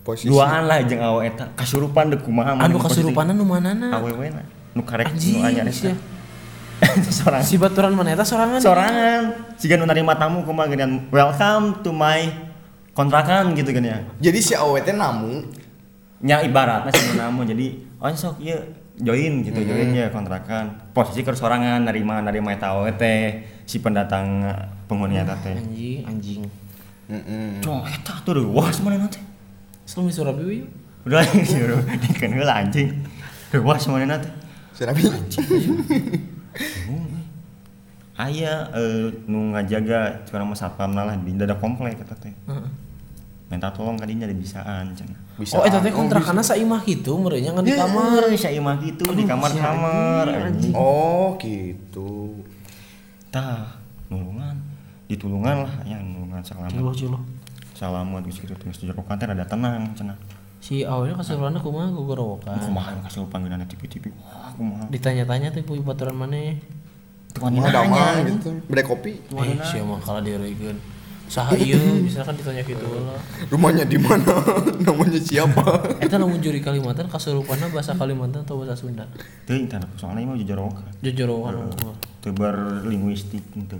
Posisi. 0.00 0.32
Duaan 0.32 0.64
lah 0.64 0.80
jeung 0.88 1.04
awewe 1.04 1.28
eta 1.28 1.52
kasurupan 1.52 2.08
deuk 2.08 2.24
kumaha 2.24 2.56
anu 2.56 2.80
kasurupanan 2.80 3.36
nu 3.36 3.44
manana 3.44 4.00
awewe 4.00 4.32
na 4.32 4.42
nu 4.72 4.80
karek 4.80 5.12
nu 5.12 5.44
anyar 5.44 5.68
sia. 5.68 5.92
Sorangan. 7.20 7.44
si 7.44 7.60
baturan 7.60 7.92
mana 7.92 8.16
eta 8.16 8.24
sorangan 8.24 8.56
sorangan 8.56 9.52
jika 9.60 9.76
nu 9.76 9.84
narima 9.84 10.16
tamu 10.16 10.40
kumaha 10.48 10.72
geunian 10.72 11.12
welcome 11.12 11.84
to 11.84 11.92
my 11.92 12.24
kontrakan 12.96 13.52
gitu 13.52 13.76
kan 13.76 13.84
ya 13.84 13.98
Jadi 14.16 14.38
si 14.40 14.56
awe 14.56 14.80
teh 14.80 14.96
namu 14.96 15.44
nya 16.24 16.40
ibaratnya 16.40 16.88
sih 16.88 17.20
namu 17.20 17.44
jadi 17.44 17.84
oh 18.00 18.08
sok 18.16 18.40
ieu 18.40 18.56
join 18.96 19.44
gitu 19.44 19.60
join 19.60 19.92
ya 19.92 20.08
kontrakan 20.08 20.92
posisi 20.96 21.20
keur 21.20 21.36
sorangan 21.36 21.84
narima 21.84 22.24
narima 22.24 22.56
eta 22.56 22.72
awe 22.72 22.88
teh 22.96 23.44
si 23.68 23.84
pendatang 23.84 24.48
penghuni 24.90 25.14
eta 25.16 25.38
teh 25.38 25.54
anjing 25.54 26.02
anjing 26.02 26.42
Heeh. 27.06 27.62
cong 27.62 27.86
eta 27.86 28.14
tuh 28.26 28.50
wah 28.50 28.66
semuanya 28.74 29.06
teh 29.06 29.22
Selalu 29.86 30.06
di 30.06 30.14
Surabi 30.14 30.42
we, 30.42 30.54
yuk. 30.62 30.70
udah 31.06 31.22
suruh 31.42 31.78
dikeun 31.82 32.32
heula 32.34 32.54
anjing 32.60 32.90
wah 33.62 33.78
semuanya 33.78 34.18
teh 34.18 34.32
Serabi. 34.74 35.06
aya 38.20 38.52
eh, 38.70 39.06
nu 39.24 39.54
ngajaga 39.54 40.26
curang 40.28 40.46
mah 40.46 40.58
satpamna 40.58 41.08
lah 41.08 41.16
di 41.16 41.32
dada 41.32 41.56
komplek 41.56 41.96
eta 41.96 42.12
teh 42.14 42.34
Heeh. 42.46 42.68
minta 43.48 43.72
tolong 43.72 43.96
kadinya 43.96 44.28
ada 44.28 44.36
bisaan 44.36 44.92
cenah 44.92 45.18
Bisa. 45.40 45.56
Oh, 45.56 45.64
eta 45.64 45.80
teh 45.80 45.88
Oh, 45.88 46.04
kontrakanna 46.04 46.44
saimah 46.44 46.84
gitu, 46.84 47.16
merenya 47.16 47.56
kan 47.56 47.64
di 47.64 47.72
kamar. 47.72 48.28
Eh, 48.28 48.36
saya 48.36 48.60
mah 48.60 48.76
gitu 48.76 49.08
di 49.08 49.24
kamar-kamar 49.24 50.28
anjing. 50.28 50.76
Oh, 50.76 51.32
gitu. 51.40 52.44
Tah. 53.32 53.79
Ditulungan 55.10 55.66
lah 55.66 55.72
ya 55.82 55.98
nulungan 55.98 56.38
salamat. 56.38 56.70
Ciloh 56.70 56.94
ciloh. 56.94 57.22
Salamat 57.74 58.22
geus 58.22 58.38
kitu 58.38 58.54
geus 58.54 58.78
dijerokan 58.78 59.18
teh 59.18 59.26
rada 59.26 59.42
tenang 59.42 59.90
cenah. 59.98 60.14
Si 60.60 60.86
awalnya 60.86 61.18
kasurupanna 61.18 61.58
kumaha 61.58 61.90
gogorowokan. 61.90 62.54
Kumaha 62.62 62.94
kasih 63.08 63.26
panggilan 63.26 63.64
TV-TV. 63.66 64.12
Wah, 64.22 64.52
kumaha. 64.54 64.84
Ditanya-tanya 64.92 65.50
tuh 65.50 65.66
puy 65.66 65.82
baturan 65.82 66.14
maneh. 66.14 66.60
Tuh 67.34 67.42
Mau 67.42 67.50
nanya 67.50 67.70
damang 67.72 68.22
anjing. 68.22 68.38
gitu. 68.38 68.50
Beli 68.68 68.82
kopi. 68.86 69.12
Eh, 69.18 69.58
sia 69.66 69.82
mah 69.82 69.98
kalah 69.98 70.22
dieureugkeun. 70.22 70.78
Saha 71.30 71.54
ieu 71.54 71.78
misalkan 72.02 72.34
ditanya 72.34 72.58
gitu 72.66 72.82
lah. 73.06 73.14
Rumahnya 73.54 73.86
di 73.86 73.98
mana? 74.02 74.34
Namanya 74.86 75.18
siapa? 75.22 75.62
Eta 76.02 76.18
lamun 76.18 76.42
juri 76.42 76.58
Kalimantan 76.58 77.06
kasurupanna 77.06 77.70
bahasa 77.70 77.94
Kalimantan 77.94 78.42
atau 78.42 78.58
bahasa 78.58 78.74
Sunda? 78.74 79.06
Tah 79.46 79.78
soalnya 79.94 80.26
mah 80.26 80.34
jejorokan. 80.34 80.82
Jojorokan. 81.06 81.70
Oh. 81.86 81.94
Teu 82.18 82.34
berlinguistik 82.34 83.46
gitu. 83.54 83.78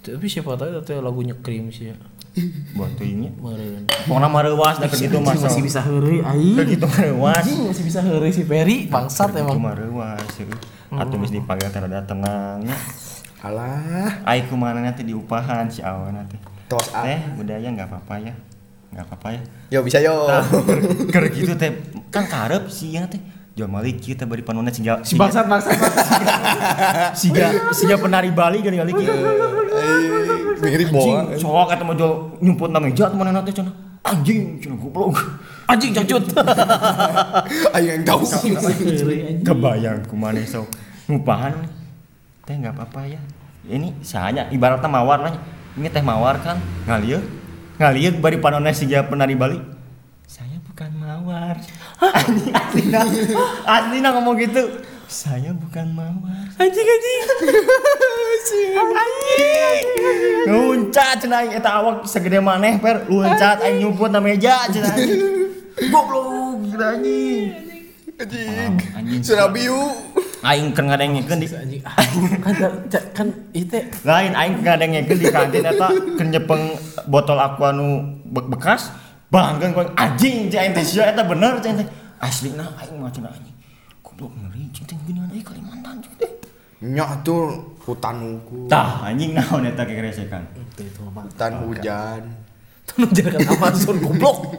Tapi 0.00 0.26
siapa 0.26 0.56
tahu 0.56 0.80
itu 0.80 0.92
lagunya 0.98 1.36
Krim 1.36 1.68
sih 1.68 1.92
ya. 1.92 1.96
Buat 2.78 2.94
teuingnya. 2.96 3.34
Meureun. 3.36 3.84
Pokona 4.06 4.30
mareuwas 4.30 4.78
da 4.78 4.86
keur 4.86 4.96
kitu 4.96 5.18
mah. 5.18 5.34
masih 5.34 5.60
bisa 5.60 5.82
heureuy 5.82 6.22
aing. 6.22 6.56
Mareuwas. 6.78 7.42
Anjing 7.42 7.60
masih 7.66 7.84
bisa 7.84 8.00
heureuy 8.00 8.30
si 8.30 8.46
Peri 8.46 8.86
bangsat 8.86 9.34
kitu 9.34 9.42
emang. 9.42 9.58
mareuwas. 9.60 10.24
Atuh 10.90 11.16
geus 11.18 11.30
dipagai 11.30 11.68
teh 11.68 11.80
rada 11.80 12.00
tenang. 12.02 12.62
nya. 12.64 12.76
Alah, 13.40 14.20
Ai 14.22 14.44
kumaha 14.44 14.76
nanti 14.76 15.00
diupahan 15.00 15.64
si 15.66 15.80
awana 15.80 16.20
teh. 16.28 16.36
tos 16.68 16.92
ah. 16.92 17.02
Teh 17.02 17.18
budaya 17.34 17.66
nggak 17.66 17.88
apa-apa 17.88 18.14
ya. 18.20 18.34
Nggak 18.92 19.04
apa-apa 19.08 19.28
ya. 19.32 19.40
Yo 19.72 19.78
bisa 19.82 19.98
yo. 19.98 20.28
Tah, 20.28 20.44
keur 21.08 21.24
gitu 21.32 21.56
teh 21.56 21.72
kan 22.08 22.24
karep 22.24 22.68
sih 22.68 22.94
ya 22.94 23.08
teh. 23.08 23.18
Jual 23.50 23.66
malik 23.66 23.98
kita 23.98 24.24
bari 24.24 24.46
panonna 24.46 24.70
siga 24.70 25.02
Si 25.02 25.18
bangsat 25.18 25.50
bangsat. 25.50 25.72
siga 27.20 27.74
siga 27.74 27.98
penari 27.98 28.30
Bali 28.30 28.62
gini 28.62 28.78
kali 28.78 28.92
kieu. 28.94 29.14
Mirip. 30.60 30.88
Anjing, 30.92 31.40
sok 31.40 31.72
eta 31.72 31.84
mah 31.84 31.96
jual 31.96 32.12
nyumput 32.44 32.68
na 32.68 32.78
meja 32.78 33.08
teh 33.08 33.16
mana 33.16 33.40
teh 33.40 33.54
cenah. 33.54 33.74
Anjing 34.04 34.60
cenah 34.60 34.76
goblok. 34.76 35.16
Anjing 35.70 35.90
cangcut. 35.96 36.24
Ayo 37.76 37.88
yang 37.96 38.04
tahu. 38.04 38.22
Kebayang 39.40 40.04
kumaha 40.04 40.42
sok 40.44 40.68
ngupahan 41.08 41.54
teh 42.44 42.54
nggak 42.54 42.76
apa-apa 42.76 43.08
ya. 43.08 43.20
Ini 43.70 44.04
sahanya 44.04 44.48
ibaratnya 44.52 44.88
mawar 44.88 45.20
lah. 45.24 45.34
ini 45.78 45.86
teh 45.86 46.02
mawar 46.02 46.34
kan 46.42 46.58
ngalieu 46.86 47.22
ngalieu 47.78 48.18
bari 48.18 48.42
panones 48.42 48.82
siga 48.82 49.06
penari 49.06 49.38
Bali 49.38 49.58
saya 50.26 50.58
bukan 50.66 50.90
mawar 50.98 51.56
aslina 52.02 53.00
aslina 53.64 54.08
ngomong 54.18 54.34
gitu 54.42 54.62
saya 55.10 55.50
bukan 55.50 55.90
mawar. 55.90 56.46
Anjing 56.54 56.86
anjing. 56.86 57.22
anjing. 58.94 59.84
Luncat 60.46 61.18
cenah 61.18 61.42
aing 61.42 61.52
eta 61.58 61.70
awak 61.82 62.06
segede 62.06 62.38
maneh 62.38 62.78
per. 62.78 63.10
Luncat 63.10 63.58
aing 63.66 63.82
nyumput 63.82 64.14
na 64.14 64.22
meja 64.22 64.70
cenah 64.70 64.94
goblok 65.90 66.62
gila 66.62 66.94
anjing. 66.94 67.50
Anjing. 68.22 68.72
anjing. 68.94 69.20
Surabiu. 69.26 69.98
aing 70.40 70.72
keur 70.72 70.86
ngadengekeun 70.86 71.42
di 71.42 71.48
Anjing. 71.50 71.82
Kan 72.40 72.54
kan, 73.12 73.28
itu 73.50 73.76
lain 74.06 74.32
aing 74.32 74.62
ngadengekeun 74.62 75.18
di 75.18 75.26
kantin 75.28 75.66
eta 75.66 75.90
keur 75.90 76.26
nyepeng 76.30 76.78
botol 77.10 77.42
aqua 77.42 77.74
nu 77.74 78.14
be- 78.30 78.46
bekas. 78.46 78.94
Bangkeun 79.26 79.90
anjing 79.98 80.46
cai 80.46 80.70
teh 80.70 80.86
sia 80.86 81.10
eta 81.10 81.26
bener 81.26 81.58
cai 81.58 81.74
teh. 81.74 81.88
Aslina 82.22 82.78
aing 82.78 82.94
mah 82.94 83.10
cenah 83.10 83.34
anjing. 83.34 83.56
Goblok 84.00 84.32
ngeri 84.38 84.69
teh 84.90 84.98
geuningan 85.06 85.30
euy 85.30 85.42
Kalimantan 85.46 86.02
teh 86.02 86.10
Nya 86.80 87.06
tuh 87.22 87.76
hutan 87.84 88.18
ungu. 88.18 88.64
tah 88.66 89.04
anjing 89.06 89.36
naon 89.36 89.68
eta 89.68 89.84
kegeresekan 89.84 90.42
itu 90.80 91.00
apa? 91.06 91.28
Hutan 91.28 91.52
hujan. 91.68 92.22
Jangan 93.14 93.46
Amazon 93.52 94.00
goblok. 94.00 94.56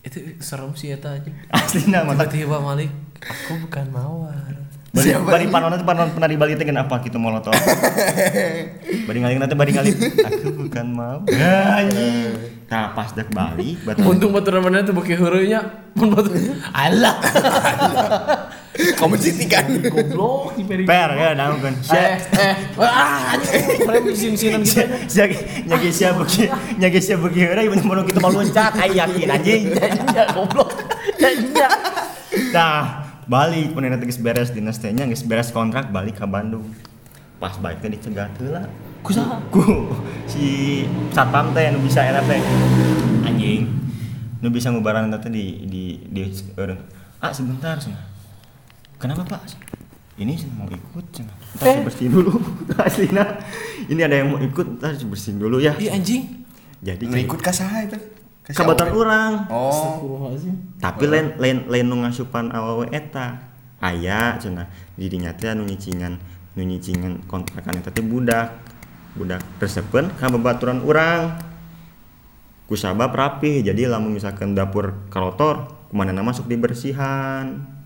itu 0.00 0.38
serem 0.40 0.70
sih 0.72 0.94
eta 0.94 1.18
anjing. 1.18 1.34
aslina 1.50 2.06
mah 2.06 2.14
tah 2.14 2.30
Tiba-tiba 2.30 2.62
Malik, 2.62 2.90
aku 3.20 3.58
bukan 3.66 3.86
mawar. 3.90 4.54
Bari 4.90 5.06
Siapa 5.06 5.22
bari 5.22 5.46
panon 5.46 5.70
itu 5.74 5.86
panon 5.86 6.10
penari 6.10 6.34
Bali 6.34 6.54
teh 6.54 6.66
kenapa 6.66 6.98
gitu 7.02 7.18
molotov. 7.18 7.54
bari 9.10 9.18
ngaling 9.18 9.38
nanti 9.38 9.54
bari 9.54 9.70
ngaling. 9.74 9.98
Aku 10.30 10.46
bukan 10.66 10.86
mau. 10.94 11.22
Anjing. 11.26 12.38
Nah, 12.70 12.94
pas 12.94 13.10
dek 13.10 13.34
Bali, 13.34 13.74
batu 13.82 14.06
Untung 14.06 14.30
baturan 14.30 14.62
mana 14.62 14.86
tuh 14.86 14.94
beki 14.94 15.18
heureuynya. 15.18 15.90
Mun 15.98 16.14
batu. 16.14 16.30
Alah. 16.70 17.18
Kamu 18.96 19.14
sih 19.20 19.34
kan. 19.46 19.66
Goblok 19.88 20.56
di 20.56 20.62
peri. 20.64 20.84
per 20.88 21.10
ya 21.16 21.36
naon 21.36 21.58
kan. 21.60 21.74
Eh, 21.92 22.16
eh, 22.40 22.54
ah, 22.80 23.36
anjing, 23.36 23.84
frame 23.84 24.10
sin-sinan 24.16 24.60
gitu. 24.64 24.84
sia 25.08 25.24
nyagi 25.68 25.90
sia 25.92 26.10
beuki 26.16 26.48
nyagi 26.80 27.00
sia 27.00 27.16
beuki 27.20 27.40
heureuy 27.44 27.68
mun 27.68 28.04
kita 28.06 28.18
mau 28.22 28.32
loncat 28.32 28.72
ai 28.80 28.96
yakin 28.96 29.28
anjing. 29.30 29.62
Ya 30.16 30.26
goblok. 30.34 30.74
Ya 31.20 31.30
iya. 31.30 31.68
Nah, 32.50 33.06
balik 33.30 33.72
pun 33.76 33.86
nanti 33.86 34.10
geus 34.10 34.18
beres 34.18 34.50
dinas 34.50 34.80
teh 34.82 34.90
nya 34.90 35.06
beres 35.06 35.54
kontrak 35.54 35.92
balik 35.94 36.18
ke 36.18 36.26
Bandung. 36.26 36.66
Pas 37.38 37.54
balik 37.60 37.84
teh 37.84 37.90
dicegat 37.92 38.32
heula. 38.40 38.66
Ku 39.00 39.10
saha? 39.14 39.40
Ku 39.48 39.94
si 40.28 40.84
satpam 41.14 41.54
teh 41.56 41.70
nu 41.72 41.80
bisa 41.80 42.04
eta 42.04 42.20
teh. 42.26 42.40
Anjing. 43.24 43.70
Nu 44.40 44.48
bisa 44.50 44.72
ngubaran 44.72 45.12
teh 45.12 45.30
di 45.30 45.64
di 45.68 45.82
di 46.10 46.20
eureun. 46.58 46.80
Ah 47.20 47.32
sebentar 47.32 47.76
cenah. 47.76 48.09
Kenapa 49.00 49.24
Pak? 49.24 49.40
Ini 50.20 50.36
saya 50.36 50.52
mau 50.52 50.68
ikut 50.68 51.04
cenah. 51.16 51.32
Entar 51.56 51.64
saya 51.64 51.80
bersihin 51.80 52.12
dulu. 52.12 52.36
Aslina. 52.84 53.24
Ini 53.88 54.00
ada 54.04 54.20
yang 54.20 54.36
mau 54.36 54.40
ikut, 54.44 54.76
entar 54.76 54.92
saya 54.92 55.08
bersihin 55.08 55.40
dulu 55.40 55.56
ya. 55.56 55.72
Iya 55.80 55.96
anjing. 55.96 56.44
Jadi 56.84 57.08
Nu 57.08 57.16
ikut 57.16 57.40
ka 57.40 57.48
saha 57.48 57.88
itu? 57.88 57.96
Ka 58.44 58.52
si 58.52 58.60
kabatar 58.60 58.92
Awe? 58.92 59.00
orang. 59.00 59.32
Oh. 59.48 60.28
Tapi 60.76 61.04
lain 61.08 61.40
lain 61.40 61.64
lain 61.72 61.84
nu 61.88 62.04
ngasupan 62.04 62.52
awewe 62.52 62.92
eta 62.92 63.40
aya 63.80 64.36
cenah 64.36 64.68
di 64.92 65.08
dinya 65.08 65.32
teh 65.32 65.48
anu 65.48 65.64
nyicingan 65.64 66.20
nu 66.52 66.60
nyicingan 66.60 67.24
kontrakan 67.24 67.80
eta 67.80 67.88
teh 67.88 68.04
budak 68.04 68.60
budak 69.16 69.40
resepen 69.56 70.12
ka 70.20 70.28
babaturan 70.28 70.84
urang 70.84 71.40
ku 72.68 72.76
sabab 72.76 73.16
rapih 73.16 73.64
jadi 73.64 73.88
lamun 73.88 74.20
misalkan 74.20 74.52
dapur 74.52 75.08
kalotor 75.08 75.80
kumana 75.88 76.20
masuk 76.20 76.46
dibersihan 76.46 77.79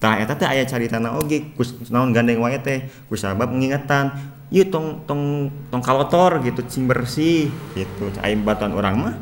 tah 0.00 0.16
eta 0.16 0.32
teh 0.32 0.48
aya 0.48 0.64
caritana 0.64 1.12
oge 1.20 1.52
kus 1.52 1.76
naon 1.92 2.16
gandeng 2.16 2.40
wae 2.40 2.56
teh 2.58 2.88
ku 3.06 3.14
sabab 3.14 3.52
ngingetan 3.52 4.16
ieu 4.48 4.64
tong 4.66 5.04
tong 5.04 5.52
tong 5.68 5.82
kalotor 5.84 6.40
gitu 6.40 6.64
cing 6.64 6.88
bersih 6.88 7.52
gitu. 7.76 8.08
Aya 8.24 8.34
batuan 8.40 8.72
urang 8.72 8.96
mah 8.96 9.14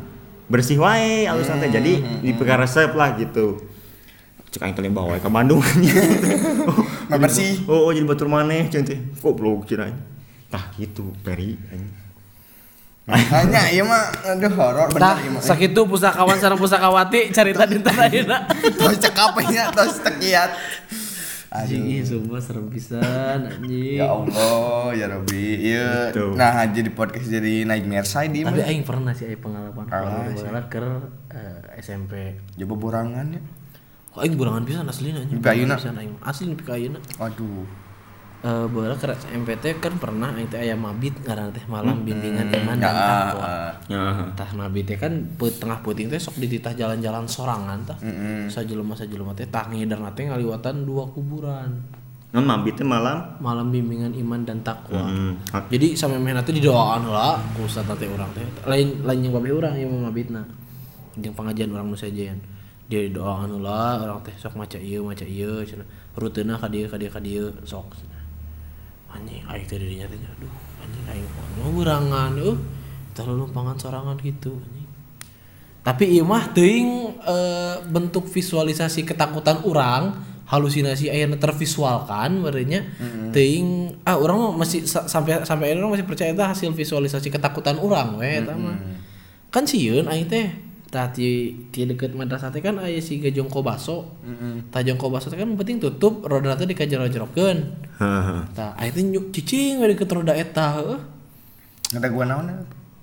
bersih 0.47 0.79
wae 0.79 1.27
alus 1.27 1.51
teh. 1.51 1.69
Jadi 1.69 2.23
dipegang 2.23 2.63
resep 2.63 2.95
lah 2.95 3.19
gitu. 3.19 3.59
Cek 4.49 4.65
aing 4.65 4.73
teh 4.73 4.89
bawa 4.89 5.19
ka 5.19 5.29
Bandung. 5.29 5.61
Mah 7.09 7.19
bersih. 7.21 7.61
oh, 7.69 7.85
oh 7.85 7.91
jadi 7.93 8.07
batur 8.07 8.31
maneh 8.31 8.65
cen 8.71 8.81
teh. 8.81 8.97
Goblok 9.21 9.69
cina 9.69 9.91
tah 10.49 10.73
gitu 10.81 11.13
peri 11.21 11.53
anjing 11.69 12.08
Hanya 13.09 13.61
iya 13.67 13.81
mah 13.81 14.07
aduh 14.23 14.53
horor 14.53 14.87
Nah, 14.91 15.17
bener 15.17 15.25
ieu 15.25 15.31
mah. 15.33 15.41
sakitu 15.41 15.81
pusakawan 15.83 16.37
sareng 16.37 16.55
pusakawati 16.55 17.29
carita 17.29 17.65
dinten 17.65 17.91
ayeuna. 17.91 18.45
Tos 18.77 18.97
cekapnya 18.97 19.73
tos 19.73 19.97
tekiat. 19.99 20.51
Anjing 21.49 21.81
ih 21.89 22.05
Aduh. 22.05 22.21
sumpah 22.21 22.37
serem 22.37 22.69
pisan 22.69 23.41
anjing. 23.41 23.97
Ya 23.97 24.05
Allah, 24.05 24.93
ya 24.93 25.09
Rabbi. 25.09 25.73
Iya. 25.73 26.13
Gitu. 26.13 26.37
Nah, 26.37 26.61
jadi 26.69 26.89
podcast 26.89 27.25
jadi 27.25 27.65
nightmare 27.65 28.05
side 28.05 28.29
di 28.29 28.45
Tapi 28.45 28.61
mah. 28.61 28.69
aing 28.69 28.85
pernah 28.85 29.17
sih 29.17 29.25
aing 29.25 29.41
pengalaman 29.41 29.89
Ah, 29.89 30.29
pengalaman 30.29 30.69
keur 30.69 31.09
eh, 31.33 31.81
SMP. 31.81 32.37
Coba 32.53 32.75
borangan 32.77 33.25
ya. 33.33 33.41
Oh, 34.13 34.21
aing 34.21 34.37
burangan 34.37 34.61
pisan 34.61 34.85
aslina 34.85 35.25
anjing. 35.25 35.41
Nepi 35.41 35.49
ayeuna? 35.49 35.81
Pisan 35.81 35.97
aing. 35.97 36.13
Asli 36.21 36.53
nepi 36.53 36.61
ka 36.61 36.77
Eh 38.39 38.65
baheula 38.71 38.95
keur 38.95 39.11
SMP 39.19 39.51
teh 39.59 39.75
kan 39.83 39.99
pernah 39.99 40.31
aing 40.31 40.47
teh 40.47 40.63
aya 40.63 40.71
mabit 40.71 41.11
ngaranna 41.27 41.51
teh 41.51 41.59
malam 41.67 42.07
bimbingan 42.07 42.47
iman 42.47 42.79
dan 42.79 42.95
takwa. 42.95 43.51
Tah 44.31 44.49
mabit 44.55 44.87
teh 44.87 44.95
kan 44.95 45.11
tengah 45.35 45.83
peuting 45.83 46.07
teh 46.07 46.15
sok 46.15 46.39
dititah 46.39 46.71
jalan-jalan 46.71 47.27
sorangan 47.27 47.83
tah. 47.83 47.99
Sajelema 48.47 48.95
sajelema 48.95 49.35
teh 49.35 49.43
tah 49.43 49.67
ngiderna 49.67 50.15
teh 50.15 50.31
ngaliwatan 50.31 50.87
dua 50.87 51.03
kuburan. 51.11 51.99
non 52.29 52.45
mabit 52.45 52.77
teh 52.77 52.85
malam 52.85 53.41
Malam 53.43 53.75
bimbingan 53.75 54.15
iman 54.15 54.39
dan 54.47 54.63
takwa. 54.63 55.03
Hmm. 55.03 55.35
Jadi 55.67 55.99
sampai 55.99 56.15
mehna 56.15 56.39
teh 56.39 56.55
didoakan 56.55 57.11
heula 57.11 57.43
ku 57.59 57.67
ustaz 57.67 57.91
teh 57.99 58.07
urang 58.07 58.31
teh. 58.31 58.47
Lain 58.63 59.03
lain 59.03 59.19
yang 59.19 59.35
urang 59.35 59.75
yang 59.75 59.91
mabitna. 59.91 60.47
Jeung 61.19 61.35
pengajian 61.35 61.75
urang 61.75 61.91
nu 61.91 61.99
sajian. 61.99 62.39
Dia 62.87 63.03
didoakan 63.03 63.51
heula 63.51 63.99
urang 63.99 64.23
teh 64.23 64.31
sok 64.39 64.55
maca 64.55 64.79
ieu 64.79 65.03
maca 65.03 65.27
ieu 65.27 65.59
cenah. 65.67 65.83
Ruteuna 66.15 66.55
ka 66.55 66.71
dieu 66.71 66.87
ka 66.87 66.95
dieu 66.95 67.11
ka 67.11 67.19
dieu 67.19 67.51
sok. 67.67 67.99
Anjing 69.09 69.41
aing 69.43 69.65
teh 69.65 69.77
didinya 69.77 70.05
teh 70.05 70.17
aduh 70.17 70.53
anjing 70.79 71.05
aing 71.09 71.25
mau 71.57 71.71
burangan 71.73 72.33
euh. 72.37 72.57
Tah 73.13 73.25
lumpangan 73.25 73.75
sorangan 73.75 74.15
gitu 74.21 74.53
anjing. 74.55 74.87
Tapi 75.79 76.03
ieu 76.11 76.23
mah 76.23 76.51
teuing 76.51 76.89
eh, 77.19 77.75
bentuk 77.87 78.29
visualisasi 78.29 79.03
ketakutan 79.03 79.63
urang 79.65 80.13
halusinasi 80.45 81.09
ayeuna 81.09 81.37
tervisualkan 81.37 82.41
merenya 82.41 82.81
teuing 83.29 84.01
ah 84.01 84.17
urang 84.17 84.37
mah 84.41 84.53
masih 84.61 84.81
sa- 84.85 85.05
sampai 85.05 85.45
sampai 85.45 85.73
ayeuna 85.73 85.93
masih 85.93 86.05
percaya 86.05 86.33
eta 86.33 86.49
hasil 86.49 86.73
visualisasi 86.73 87.29
ketakutan 87.29 87.77
urang 87.77 88.17
we 88.17 88.41
eta 88.41 88.53
mah 88.53 88.77
kan 89.49 89.65
sieun 89.65 90.05
aing 90.05 90.25
teh 90.25 90.49
tah 90.89 91.05
ti 91.09 91.53
ti 91.69 91.85
deukeut 91.85 92.17
madrasah 92.17 92.49
teh 92.49 92.59
kan 92.59 92.81
aya 92.81 92.97
si 92.97 93.21
Gajongko 93.21 93.61
Baso 93.61 94.17
tah 94.69 94.81
Jongko 94.81 95.07
Baso 95.07 95.29
teh 95.29 95.37
kan 95.37 95.45
penting 95.53 95.77
tutup 95.77 96.25
roda 96.25 96.57
teh 96.57 96.65
dikajer-ajerokeun 96.65 97.57
tah 98.51 98.73
aing 98.75 98.93
teh 98.93 99.03
nyuk 99.05 99.29
cicing 99.29 99.77
we 99.77 99.93
deukeut 99.93 100.09
roda 100.09 100.33
eta 100.33 100.81
heuh 100.81 100.97
Ada 101.89 102.09
gua 102.09 102.25
naon? 102.25 102.49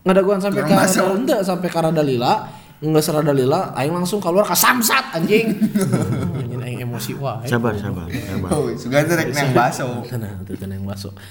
ngadaguan 0.07 0.39
sampai 0.39 0.63
rada 0.63 0.87
ente 0.87 1.35
sampai 1.43 1.67
ke 1.67 1.79
rada 1.83 1.99
lila. 1.99 2.47
Nggak 2.79 3.03
serada 3.03 3.33
lila 3.35 3.75
aing 3.75 3.91
langsung 3.91 4.23
keluar 4.23 4.47
ke 4.47 4.55
samsat 4.55 5.19
anjing. 5.19 5.51
Anjing 6.47 6.61
aing 6.63 6.79
emosi 6.87 7.19
wae. 7.19 7.43
Sabar 7.49 7.75
sabar 7.75 8.07
sabar. 8.07 8.51
Oh, 8.55 8.71
sugan 8.79 9.03
rek 9.03 9.35
nang 9.35 9.51
baso. 9.51 10.07
tenang 10.07 10.47
tuh 10.47 10.55
tenang 10.55 10.87
baso. 10.87 11.11
Ah, 11.11 11.25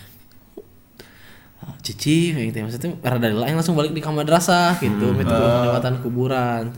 cici 1.82 2.34
aing 2.34 2.52
teh 2.54 2.62
maksudnya 2.62 2.98
rada 3.02 3.28
aing 3.30 3.58
langsung 3.58 3.78
balik 3.78 3.94
di 3.94 4.02
kamar 4.02 4.26
madrasah 4.26 4.78
gitu 4.82 5.14
hmm. 5.14 5.26
melewatan 5.26 6.02
kuburan 6.02 6.74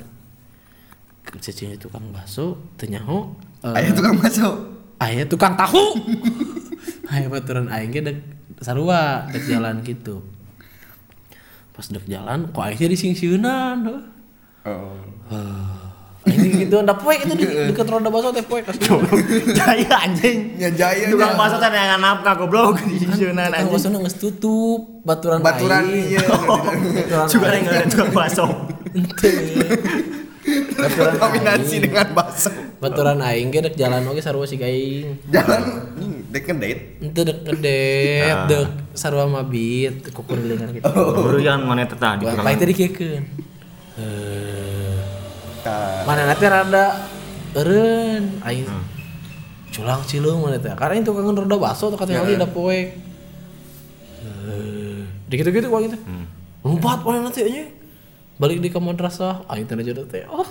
cici 1.38 1.70
itu 1.70 1.88
tukang 1.88 2.08
baso 2.10 2.58
teu 2.80 2.90
nyaho 2.90 3.36
eh, 3.62 3.78
Aya 3.78 3.92
tukang 3.94 4.18
baso. 4.18 4.50
aya 4.98 5.24
tukang 5.30 5.54
tahu 5.54 6.02
aya 7.14 7.30
baturan 7.30 7.70
aing 7.70 7.94
ge 7.94 8.02
dek 8.02 8.18
sarua 8.64 9.30
dek 9.30 9.46
jalan 9.46 9.86
gitu 9.86 10.26
pas 11.76 11.86
dek 11.86 12.10
jalan 12.10 12.50
kok 12.50 12.64
aing 12.64 12.78
teh 12.80 12.90
disingsieunan 12.90 13.86
heuh. 13.86 14.02
Oh. 14.68 15.97
Ini 16.28 16.48
gitu, 16.62 16.76
ndak 16.78 17.00
poe 17.00 17.16
itu 17.16 17.34
di 17.34 17.46
deket 17.72 17.88
roda 17.88 18.08
baso 18.08 18.30
teh 18.30 18.42
poe 18.42 18.60
kasih. 18.60 19.00
jaya 19.58 19.96
anjing 19.98 20.56
Ya 20.56 20.68
jaya. 20.70 21.08
tukang 21.08 21.34
baso 21.34 21.56
teh 21.56 21.70
yang 21.70 21.98
nafkah 21.98 22.36
goblok 22.36 22.76
di 22.84 23.00
sisunan 23.00 23.48
Tukang 23.48 23.56
anjing 23.56 23.74
baso 23.74 23.88
geus 23.98 24.16
tutup, 24.16 24.80
baturan 25.02 25.40
Baturan 25.40 25.84
aing. 25.84 26.12
iya. 26.12 26.24
Juga 27.26 27.48
yang 27.50 27.66
ada 27.66 27.88
tukang 27.88 28.12
baso 28.12 28.46
Ente. 28.90 29.32
baturan 30.74 31.16
kombinasi 31.16 31.76
dengan 31.82 32.08
bakso 32.12 32.48
baturan 32.78 33.20
aing 33.20 33.50
ge 33.50 33.60
dek 33.62 33.76
jalan 33.76 34.00
oge 34.06 34.20
sarua 34.20 34.44
si 34.44 34.56
aing 34.56 35.20
jalan 35.28 35.60
dek 36.28 36.44
ngedate 36.46 37.04
Itu 37.04 37.20
dek 37.22 37.38
dek 37.58 38.36
dek 38.48 38.64
sarua 38.94 39.28
mabit 39.28 40.08
kukurilingan 40.08 40.72
gitu. 40.76 40.88
Baru 40.88 41.36
yang 41.38 41.64
mana 41.64 41.84
teh 41.84 41.96
tadi 41.96 42.24
Wah, 42.24 42.40
Baik 42.40 42.58
tadi 42.58 42.74
kiekeun. 42.74 43.24
Tah. 43.98 44.77
Mana 46.06 46.22
nanti 46.30 46.46
rada 46.48 46.86
eureun 47.56 48.42
aing. 48.44 48.68
Culang 49.72 50.02
cileung 50.08 50.42
mana 50.42 50.58
teh. 50.58 50.74
Karena 50.74 51.02
itu 51.02 51.12
kangen 51.12 51.38
rada 51.38 51.58
baso 51.60 51.92
tuh 51.92 51.98
katanya 52.00 52.24
da 52.24 52.48
poek. 52.48 52.88
Eh, 54.24 55.00
Dikit-gitu 55.28 55.68
kok 55.68 55.80
gitu. 55.84 55.98
Lompat 56.64 57.04
mana 57.04 57.28
nanti 57.28 57.44
aja. 57.44 57.64
Balik 58.38 58.62
di 58.62 58.70
kamar 58.70 58.94
madrasah, 58.94 59.42
aing 59.50 59.66
teh 59.66 59.76
jadi 59.76 60.04
teh. 60.06 60.24
Oh, 60.30 60.46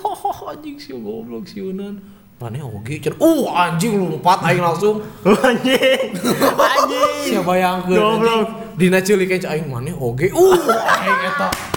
anjing 0.51 0.77
si 0.77 0.91
goblok 0.91 1.47
sieunan. 1.47 2.03
Mana 2.37 2.61
oge 2.69 3.01
cenah. 3.01 3.17
Uh, 3.17 3.49
anjing 3.49 3.97
lompat 3.97 4.45
aing 4.45 4.61
langsung. 4.61 5.01
anjing 5.49 6.13
anjing 6.53 7.17
Siapa 7.25 7.53
yang 7.57 7.81
Goblok. 7.89 8.77
Dina 8.77 9.01
cilik 9.01 9.31
aing 9.41 9.47
aing 9.49 9.67
mana 9.71 9.95
oge. 9.97 10.29
Uh, 10.35 10.53
aing 10.69 11.21
eta. 11.33 11.75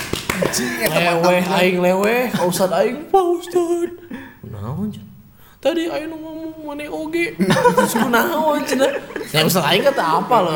Leweh 0.90 1.44
aing 1.44 1.78
leweh, 1.84 2.32
ka 2.32 2.44
ustad 2.48 2.72
aing, 2.72 3.08
"Pak 3.12 3.26
Ustad." 3.40 3.90
Naon? 4.48 4.92
Tadi 5.60 5.92
aing 5.92 6.08
nu 6.08 6.16
ngomong 6.16 6.64
mana 6.64 6.88
oge. 6.88 7.36
Suku 7.84 8.08
naon 8.08 8.64
cenah. 8.64 8.96
Ya 9.36 9.44
ustad 9.44 9.68
aing 9.68 9.84
kata 9.84 10.24
apa 10.24 10.36
loh. 10.40 10.56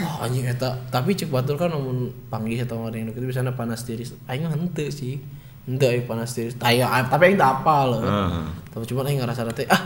Wah 0.00 0.24
anjing 0.24 0.48
eta, 0.48 0.72
tapi 0.88 1.12
cek 1.12 1.28
batur 1.28 1.60
kan 1.60 1.68
namun 1.68 2.08
panggih 2.32 2.64
atau 2.64 2.88
ada 2.88 2.96
yang 2.96 3.12
gitu 3.12 3.28
biasanya 3.28 3.52
panas 3.52 3.84
tiris. 3.84 4.16
Aing 4.30 4.48
mah 4.48 4.56
henteu 4.56 4.88
sih. 4.88 5.20
Henteu 5.68 5.92
aing 5.92 6.08
panas 6.08 6.32
tiris. 6.32 6.56
Taya, 6.56 6.88
tapi 7.12 7.28
aing 7.28 7.38
tak 7.38 7.60
apa 7.60 7.76
loh. 7.92 8.00
Heeh. 8.00 8.46
Tapi 8.72 8.84
cuma 8.88 9.04
aing 9.04 9.20
ngerasa 9.20 9.44
teh 9.52 9.68
ah 9.68 9.84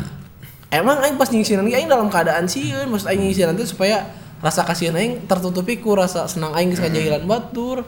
emang 0.70 1.02
aing 1.02 1.18
pas 1.18 1.26
nyingsiran 1.26 1.66
aing 1.66 1.90
dalam 1.90 2.06
keadaan 2.06 2.46
sieun 2.46 2.86
maksud 2.86 3.10
aing 3.10 3.26
nyingsiran 3.26 3.58
teh 3.58 3.66
supaya 3.66 4.06
rasa 4.38 4.62
kasihan 4.62 4.94
aing 4.94 5.26
tertutupi 5.26 5.82
ku 5.82 5.96
rasa 5.98 6.30
senang 6.30 6.54
aing 6.54 6.70
geus 6.70 6.78
kajahilan 6.78 7.26
batur. 7.26 7.82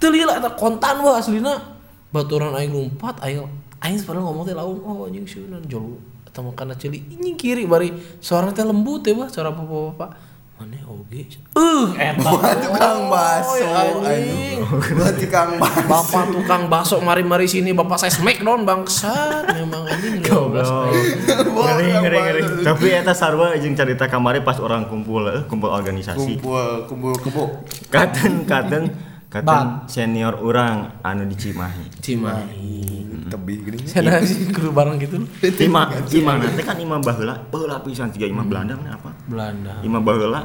Teu 0.00 0.08
lila 0.08 0.40
eta 0.40 0.56
kontan 0.56 1.04
wah 1.04 1.20
aslina. 1.20 1.76
Baturan 2.08 2.56
aing 2.56 2.72
lompat 2.72 3.20
aing 3.20 3.44
aing 3.84 4.00
padahal 4.00 4.32
ngomong 4.32 4.48
teh 4.48 4.56
laun 4.56 4.80
oh 4.80 5.04
anjing 5.04 5.28
sieunan 5.28 5.60
jolu 5.68 6.00
eta 6.24 6.40
mah 6.40 6.56
kana 6.56 6.74
ceuli 6.74 7.04
anjing 7.04 7.36
kiri 7.36 7.68
bari 7.68 7.92
suara 8.18 8.48
teh 8.48 8.64
lembut 8.64 9.04
teh 9.04 9.12
bah 9.12 9.28
suara 9.28 9.52
bapak-bapak. 9.52 10.32
Mana 10.56 10.76
oge. 10.88 11.24
Uh 11.52 11.92
eta. 12.00 12.32
tukang 12.64 13.12
baso 13.12 13.64
anjing. 14.00 14.58
buat 14.96 15.14
tukang 15.20 15.50
baso 15.60 15.84
Bapak 15.84 16.24
tukang 16.32 16.62
bakso 16.72 16.96
mari-mari 17.04 17.44
sini 17.44 17.76
bapak 17.76 18.00
saya 18.00 18.12
smackdown 18.12 18.64
bangsat 18.64 19.52
memang 19.52 19.84
anjing 19.84 20.20
Goblok. 20.26 20.96
Ngeri 21.36 21.88
ngeri 22.00 22.18
ngeri. 22.24 22.42
Tapi 22.64 22.86
eta 22.88 23.12
sarua 23.12 23.52
jeung 23.60 23.76
cerita 23.76 24.08
kamari 24.08 24.40
pas 24.40 24.56
orang 24.64 24.88
kumpul 24.88 25.28
eh, 25.28 25.44
kumpul 25.44 25.68
organisasi. 25.68 26.40
kumpul 26.40 26.88
kumpul 26.88 27.14
kebo 27.20 27.44
Katen 27.92 28.48
katen 28.48 29.09
Bang. 29.30 29.86
senior 29.86 30.34
orang 30.36 30.98
anu 31.00 31.22
di 31.24 31.38
Cimahi. 31.38 32.02
Cimahi. 32.02 32.82
tebih 33.30 33.62
gini 33.62 33.78
Saya 33.86 34.18
ada 34.18 34.26
sih 34.26 34.42
bareng 34.50 34.98
gitu. 34.98 35.22
Cima 35.54 35.86
Cima 36.02 36.34
nanti 36.34 36.66
kan 36.66 36.74
imah 36.74 36.98
baheula, 36.98 37.38
baheula 37.46 37.78
pisan 37.78 38.10
tiga 38.10 38.26
imah 38.26 38.42
Belanda 38.42 38.74
mana 38.74 38.98
apa? 38.98 39.14
Belanda. 39.24 39.78
Imah 39.80 40.02
baheula. 40.02 40.40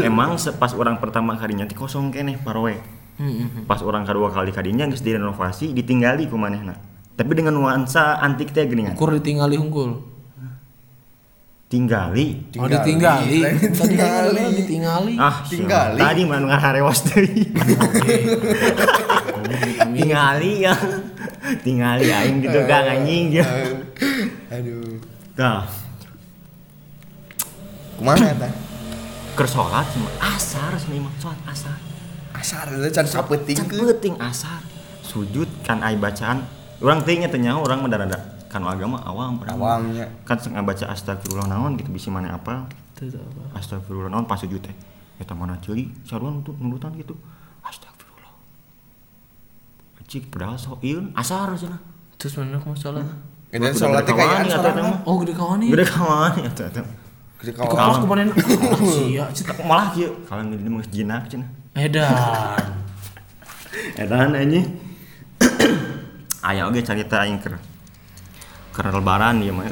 Emang 0.00 0.38
se- 0.38 0.54
pas 0.54 0.70
orang 0.70 1.02
pertama 1.02 1.34
kalinya 1.34 1.66
teh 1.66 1.74
kosong 1.74 2.14
keneh 2.14 2.38
parowe. 2.38 2.70
Hmm, 3.18 3.66
Pas 3.66 3.82
orang 3.82 4.06
kedua 4.06 4.30
kali 4.30 4.48
kadinya 4.48 4.86
geus 4.86 5.02
direnovasi 5.02 5.74
ditinggali 5.74 6.24
ku 6.24 6.38
manehna. 6.38 6.78
Tapi 7.12 7.34
dengan 7.34 7.52
nuansa 7.52 8.16
antik 8.16 8.54
teh 8.54 8.64
geuningan. 8.64 8.94
Ukur 8.94 9.12
ditinggali 9.12 9.58
unggul. 9.58 10.09
Tinggali. 11.70 12.50
Oh 12.58 12.66
ditinggali. 12.66 13.46
Tadi 13.70 13.94
kan 13.94 14.26
ditinggali. 14.58 15.14
Ah, 15.14 15.46
Tinggali. 15.46 16.02
Tadi 16.02 16.22
mana 16.26 16.58
ngarewas 16.58 16.98
deui. 17.14 17.46
Tingali 19.94 20.66
ya. 20.66 20.74
Tingali 21.62 22.10
aing 22.10 22.42
gitu 22.42 22.58
Kang 22.66 22.90
anjing 22.90 23.30
dia. 23.30 23.46
aduh 24.54 24.98
Tah, 25.38 25.62
ke 27.96 28.02
mana 28.02 28.34
ta 28.34 28.50
keur 29.38 29.46
salat 29.46 29.86
cuma 29.94 30.10
asar 30.20 30.74
cenah 30.74 30.98
imah 30.98 31.14
salat 31.22 31.38
asar. 31.48 31.78
asar 32.34 32.66
itu 32.74 32.90
can 32.90 33.06
sapeting 33.06 33.56
Can 33.56 33.70
penting 33.70 34.14
asar. 34.18 34.58
Sujud 35.06 35.46
kan 35.62 35.86
ai 35.86 35.94
bacaan. 35.94 36.42
Urang 36.82 37.06
teh 37.06 37.14
nya 37.14 37.30
teh 37.30 37.38
nyaho 37.38 37.62
urang 37.62 37.86
mah 37.86 37.90
darada 37.94 38.39
kan 38.50 38.66
agama 38.66 38.98
awam 39.06 39.38
awamnya 39.46 40.10
Kan 40.26 40.36
seng 40.42 40.58
baca 40.58 40.84
astagfirullah 40.90 41.46
naon 41.46 41.78
gitu 41.78 41.94
bisi 41.94 42.10
mana 42.10 42.34
apa. 42.34 42.66
Astagfirullah 43.54 44.10
naon 44.10 44.26
pas 44.26 44.36
sujud 44.42 44.58
teh. 44.58 44.74
Eta 45.22 45.32
mana 45.38 45.54
ceuli 45.62 45.86
saruan 46.02 46.42
untuk 46.42 46.58
nurutan 46.58 46.90
gitu. 46.98 47.14
Astagfirullah. 47.62 48.34
Cik 50.10 50.34
padahal 50.34 50.58
so 50.58 50.74
ieu 50.82 51.06
asar 51.14 51.54
cenah. 51.54 51.78
Terus 52.18 52.34
mana 52.42 52.58
aku 52.58 52.74
masalah? 52.74 53.06
Kemudian 53.50 53.74
Gede 53.74 53.78
sholat 53.82 54.02
teh 54.06 54.14
kawan 54.14 54.46
ya, 54.46 54.58
sholat. 54.58 54.74
Oh 55.06 55.14
gede 55.22 55.34
kawan 55.34 55.56
nih. 55.62 55.68
Gede 55.70 55.86
kawan 55.86 56.32
ya 56.38 56.50
tuh. 56.50 56.66
tuh. 56.70 56.86
Gede 57.42 57.50
Di 57.50 57.58
kawan. 57.58 57.70
kelas 57.70 57.96
kemarin. 58.02 58.26
Sia. 58.90 59.24
Malah 59.70 59.88
kieu 59.94 60.10
kalau 60.26 60.42
ini 60.50 60.68
mah 60.70 60.82
jinak 60.90 61.26
cenah. 61.30 61.48
Edan. 61.78 62.64
Edan 64.02 64.34
anjing. 64.34 64.66
Aya 66.50 66.66
oge 66.66 66.82
cerita 66.82 67.22
aing 67.22 67.38
keur 68.70 68.90
lebaran 68.94 69.42
ieu 69.42 69.54
mah. 69.54 69.66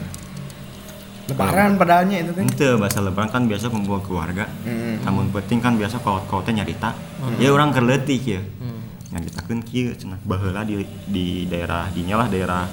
Lebaran 1.28 1.76
padahalnya 1.76 2.24
itu 2.24 2.32
teh. 2.32 2.40
Ente 2.40 2.68
bahasa 2.80 3.04
lebaran 3.04 3.28
kan 3.28 3.44
biasa 3.44 3.68
kumpul 3.68 4.00
keluarga. 4.00 4.48
Mm-mm. 4.64 5.04
Namun 5.04 5.28
penting 5.28 5.60
kan 5.60 5.76
biasa 5.76 6.00
kalau 6.00 6.24
kau 6.24 6.40
teh 6.40 6.56
nyarita. 6.56 6.96
Ya 7.36 7.52
orang 7.52 7.70
keur 7.70 7.84
leutik 7.84 8.24
ya. 8.24 8.40
Nyaritakeun 9.08 9.60
kieu 9.64 9.96
cenah 9.96 10.20
baheula 10.24 10.68
di 10.68 10.84
di 11.08 11.48
daerah 11.48 11.88
dinya 11.88 12.20
lah 12.20 12.28
daerah 12.28 12.68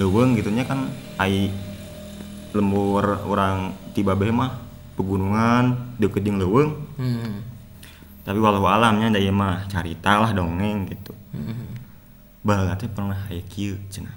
Leuweung 0.00 0.32
gitunya 0.38 0.64
kan 0.64 0.88
ai 1.20 1.52
lembur 2.56 3.04
orang 3.28 3.76
tiba 3.92 4.16
beh 4.16 4.32
mah 4.32 4.56
pegunungan 4.96 5.96
deket 6.00 6.24
jeung 6.24 6.40
Leuweung. 6.40 6.72
Hmm. 6.96 7.44
Tapi 8.24 8.38
walau 8.40 8.64
alamnya 8.68 9.12
da 9.12 9.20
ieu 9.20 9.32
mah 9.32 9.64
carita 9.68 10.20
lah 10.20 10.32
dongeng 10.36 10.88
gitu. 10.92 11.12
Baheula 12.44 12.76
teh 12.76 12.88
pernah 12.88 13.16
aya 13.28 13.40
kieu 13.48 13.76
cenah. 13.92 14.12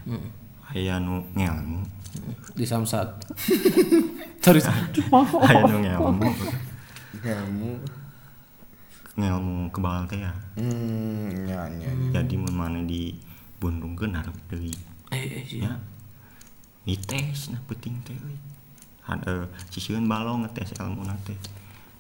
Aya 0.72 1.00
nu 1.00 1.24
ngelmu. 1.36 1.84
Di 2.56 2.66
Samsat. 2.68 3.08
Terus 4.44 4.66
Aya 4.68 5.62
nu 5.68 5.78
ngelmu. 5.84 6.30
Kamu. 7.22 7.72
Ngelmu 9.20 9.56
kebal 9.70 10.08
teh 10.08 10.20
ya. 10.24 10.32
Hmm, 10.56 11.46
nya 11.46 11.68
nya. 11.68 11.92
jadi 12.16 12.36
mun 12.40 12.56
mana 12.56 12.80
di 12.84 13.12
bundungkeun 13.62 14.18
hareup 14.18 14.34
deui 14.50 14.74
eh 15.14 15.22
eh 15.22 15.44
sih. 15.46 15.62
ya 15.62 15.78
dites 16.82 17.54
nah 17.54 17.62
penting 17.70 17.94
teh 18.02 18.18
euy 18.18 18.34
han 19.06 19.22
eh 19.30 19.46
sisieun 19.70 20.10
balong 20.10 20.42
ngetes 20.42 20.74
ilmu 20.82 21.06
teh 21.22 21.38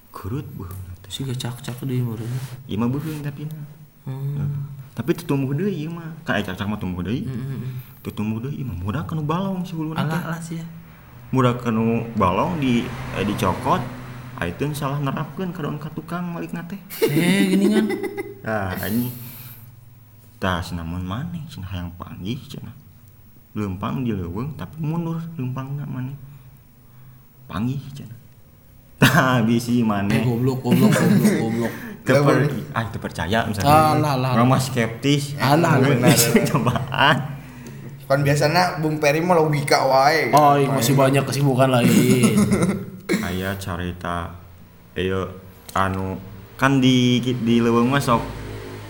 kurut 0.10 0.47
buh 0.57 0.71
Si 1.12 1.27
gacak-cak 1.27 1.75
di 1.84 1.99
meureun. 1.99 2.31
ieu 2.71 2.79
mah 2.79 2.88
beuheung 2.88 3.21
tapi 3.21 3.43
na 3.45 3.62
Hmm. 4.01 4.80
Tapi 4.91 5.15
tumbuh 5.15 5.56
deui 5.56 5.88
ieu 5.88 5.91
mah 5.91 6.12
ka 6.27 6.36
aya 6.36 6.43
cacak 6.43 6.67
mah 6.67 6.80
tumbuh 6.80 7.01
deui 7.04 7.23
teu 8.04 8.12
tumbuh 8.12 8.43
deui 8.43 8.60
ieu 8.60 8.67
mah 8.67 8.77
mudah 8.77 9.04
kanu 9.08 9.23
balong 9.23 9.63
teh 9.63 10.19
alah 10.19 10.39
sih 10.43 10.60
ya. 10.60 10.65
mudah 11.32 11.56
kanu 11.60 12.04
balong 12.19 12.60
di 12.60 12.84
eh, 13.15 13.23
dicokot 13.23 14.01
Aiteun 14.41 14.73
salah 14.73 14.97
nerapkeun 14.97 15.54
ka 15.54 15.62
daun 15.62 15.77
ka 15.77 15.93
tukang 15.93 16.34
malikna 16.34 16.65
teh 16.65 16.82
Eh 17.06 17.45
gini 17.54 17.69
kan. 17.69 17.86
Nah, 18.41 18.73
ini 18.89 19.13
tas 20.41 20.73
namun 20.73 21.06
maneh 21.06 21.45
cenah 21.45 21.69
hayang 21.69 21.93
panggih 21.93 22.41
cenah. 22.49 22.73
Leumpang 23.54 24.01
di 24.01 24.17
leuweung 24.17 24.58
tapi 24.58 24.82
mundur 24.82 25.21
leumpangna 25.38 25.86
maneh. 25.86 26.17
Panggih 27.45 27.77
cenah. 27.93 28.17
Tah 29.01 29.45
bisi 29.45 29.82
Eh 29.82 29.86
maneh. 29.86 30.25
goblok 30.25 30.65
goblok 30.65 30.89
goblok 30.89 31.34
goblok. 31.38 31.73
Teu 32.01 32.25
per, 32.25 32.49
ah 32.73 32.85
percaya 32.89 33.45
misalnya. 33.45 33.93
Alah, 33.93 34.13
lah. 34.17 34.31
Orang 34.33 34.49
mah 34.49 34.61
skeptis. 34.61 35.37
Alah, 35.37 35.77
benar. 35.77 36.17
Cobaan. 36.49 37.15
Kan 38.09 38.19
biasanya 38.27 38.81
Bung 38.81 38.99
Peri 38.99 39.23
mah 39.23 39.37
logika 39.39 39.87
wae. 39.87 40.33
Oh, 40.35 40.59
iya, 40.59 40.67
masih 40.67 40.97
banyak 40.97 41.23
kesibukan 41.23 41.69
lain. 41.71 41.87
Aya 43.27 43.55
carita 43.59 44.41
Ayo 44.91 45.31
anu 45.71 46.19
kan 46.59 46.83
di 46.83 47.23
di 47.23 47.63
leuweung 47.63 47.95
mah 47.95 48.03
sok 48.03 48.19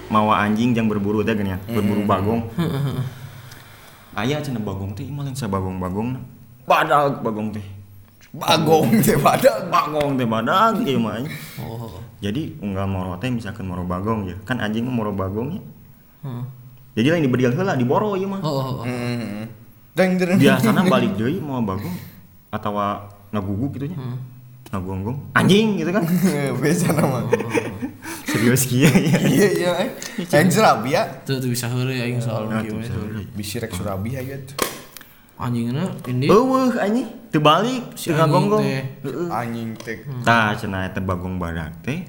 mawa 0.10 0.42
anjing 0.42 0.74
jang 0.74 0.90
berburu 0.90 1.22
teh 1.22 1.38
geuning 1.38 1.54
ya, 1.54 1.60
berburu 1.70 2.10
bagong. 2.10 2.42
Aya 4.18 4.42
cenah 4.42 4.66
bagong 4.66 4.98
teh 4.98 5.06
imah 5.06 5.30
lain 5.30 5.38
sabagong-bagong. 5.38 6.18
Badag 6.66 7.22
bagong 7.22 7.54
teh. 7.54 7.64
Bagong 8.34 8.98
teh 9.06 9.14
badag. 9.14 9.70
Bagong 9.70 10.18
teh 10.18 10.26
badag 10.26 10.82
ieu 10.82 10.98
mah. 10.98 11.22
Oh. 11.62 12.01
Jadi 12.22 12.56
unggal 12.60 12.86
moro 12.86 13.18
teh 13.18 13.28
misalkan 13.28 13.66
moro 13.66 13.82
bagong 13.84 14.26
ya. 14.26 14.38
Kan 14.42 14.58
anjing 14.58 14.86
mah 14.86 14.94
moro 14.94 15.12
bagong 15.12 15.50
ya. 15.52 15.64
Heeh. 16.22 16.44
jadi 16.92 17.08
lain 17.16 17.24
dibedil 17.24 17.50
heula 17.50 17.74
diboro 17.74 18.14
ieu 18.14 18.28
mah 18.28 18.40
Oh, 18.40 18.52
oh, 18.52 18.72
oh. 18.80 18.86
Hmm. 18.86 19.48
Deng 19.92 20.16
deng. 20.16 20.38
biasanya 20.38 20.84
balik 20.94 21.16
deui 21.16 21.40
mau 21.40 21.58
bagong 21.60 21.96
atau 22.50 22.78
ngagugu 23.32 23.74
gitu 23.74 23.86
nya 23.88 23.98
Hmm. 23.98 24.18
ngagonggong 24.70 25.18
anjing 25.34 25.80
gitu 25.80 25.90
kan 25.90 26.04
Biasa 26.62 26.92
nama. 26.94 27.26
serius 28.24 28.64
kieu 28.66 28.86
ya 28.86 29.18
Iya 29.18 29.48
iya. 29.52 29.72
eh. 29.82 29.90
Yang 30.28 30.60
Surabaya. 30.60 31.02
Tuh 31.24 31.40
tuh 31.40 31.50
bisa 31.50 31.68
heureuy 31.68 31.98
aing 31.98 32.20
soal 32.20 32.46
Nah, 32.46 32.60
kieu 32.60 32.70
tuh 32.70 32.78
we. 32.78 32.82
bisa 32.82 32.94
heureuy. 32.94 33.26
Bisi 33.34 33.56
rek 33.58 33.72
Surabaya 33.72 34.20
Anjingna 35.42 35.90
ini 36.06 36.30
eueuh 36.30 36.78
anjing. 36.78 37.10
Teu 37.34 37.42
balik 37.42 37.98
Si 37.98 38.14
teu 38.14 38.22
teh. 38.62 38.86
Heeh. 39.02 39.28
Anjing 39.34 39.74
teh. 39.74 40.06
tah 40.22 40.54
cenah 40.54 40.86
eta 40.86 41.02
bagong 41.02 41.42
badak 41.42 41.82
teh 41.82 42.06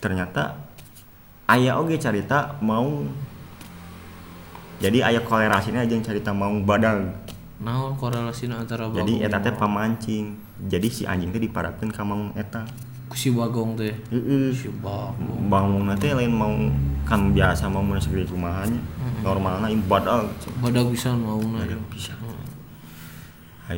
ternyata 0.00 0.56
aya 1.44 1.76
oge 1.76 2.00
carita 2.00 2.56
mau 2.64 3.04
jadi 4.80 5.12
aya 5.12 5.20
kolerasinya 5.20 5.84
aja 5.84 5.92
cerita 6.00 6.32
mau 6.32 6.56
badag 6.64 7.12
naon 7.60 8.00
korelasina 8.00 8.64
antara 8.64 8.88
bagong 8.88 9.04
jadi 9.04 9.28
eta 9.28 9.38
teh 9.44 9.52
pamancing. 9.52 10.40
Jadi 10.64 10.88
si 10.88 11.02
anjing 11.04 11.36
teh 11.36 11.42
diparatkeun 11.44 11.92
ka 11.92 12.00
mau 12.00 12.32
eta. 12.32 12.64
Ku 13.12 13.14
si 13.20 13.28
bagong 13.28 13.76
teh. 13.76 13.92
Heeh. 14.08 14.56
Si 14.56 14.72
bagong. 14.72 15.52
Bangun 15.52 15.92
nanti 15.92 16.16
lain 16.16 16.32
mau 16.32 16.56
kan 17.04 17.36
biasa 17.36 17.68
mau 17.68 17.84
mun 17.84 18.00
segede 18.00 18.24
rumahannya 18.32 18.80
normalna 19.20 19.68
ieu 19.68 19.76
badag 19.84 20.24
badag 20.64 20.88
pisan 20.88 21.20
mauna 21.20 21.60
badag 21.60 21.76
ya. 21.92 22.16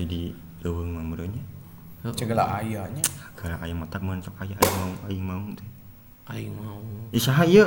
Di 0.03 0.35
leuweung 0.61 0.93
mah 0.93 1.05
meureunnya 1.07 1.45
Cegala 2.09 2.61
ayahnya. 2.61 3.03
gara 3.35 3.59
aya 3.59 3.73
matak 3.73 3.99
mun 3.99 4.19
sok 4.19 4.37
aya 4.39 4.55
aya 4.55 4.71
mau 4.73 4.93
aing 5.05 5.23
mau 5.23 5.43
teh 5.53 5.69
aing 6.29 6.53
mau 6.53 6.79
isaha 7.11 7.43
ieu 7.43 7.67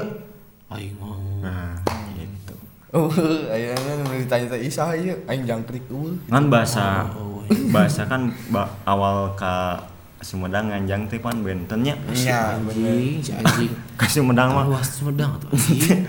aing 0.70 0.96
mau 0.96 1.18
nah 1.40 1.76
gitu. 2.14 2.56
Oh, 2.90 3.06
ayahnya 3.54 4.00
nu 4.00 4.14
ditanya 4.14 4.48
teh 4.50 4.62
isa 4.62 4.92
ieu 4.94 5.14
aing 5.26 5.44
jangkrik 5.44 5.84
eueuh. 5.88 6.16
kan 6.26 6.48
bahasa 6.48 7.08
Oh, 7.14 7.44
bahasa 7.70 8.04
kan 8.04 8.28
ba- 8.48 8.70
awal 8.84 9.32
ka 9.34 9.80
Sumedang 10.20 10.68
nganjang 10.68 11.08
teh 11.08 11.16
pan 11.16 11.40
bentennya 11.40 11.96
Iya, 12.10 12.60
bener. 12.60 12.92
anjing 12.92 13.20
si 13.22 13.32
anjing. 13.34 13.72
Ka 13.96 14.04
Sumedang 14.06 14.52
mah. 14.52 14.68
Luas 14.68 14.88
Sumedang 14.90 15.32
tuh 15.38 15.48
anjing 15.56 16.04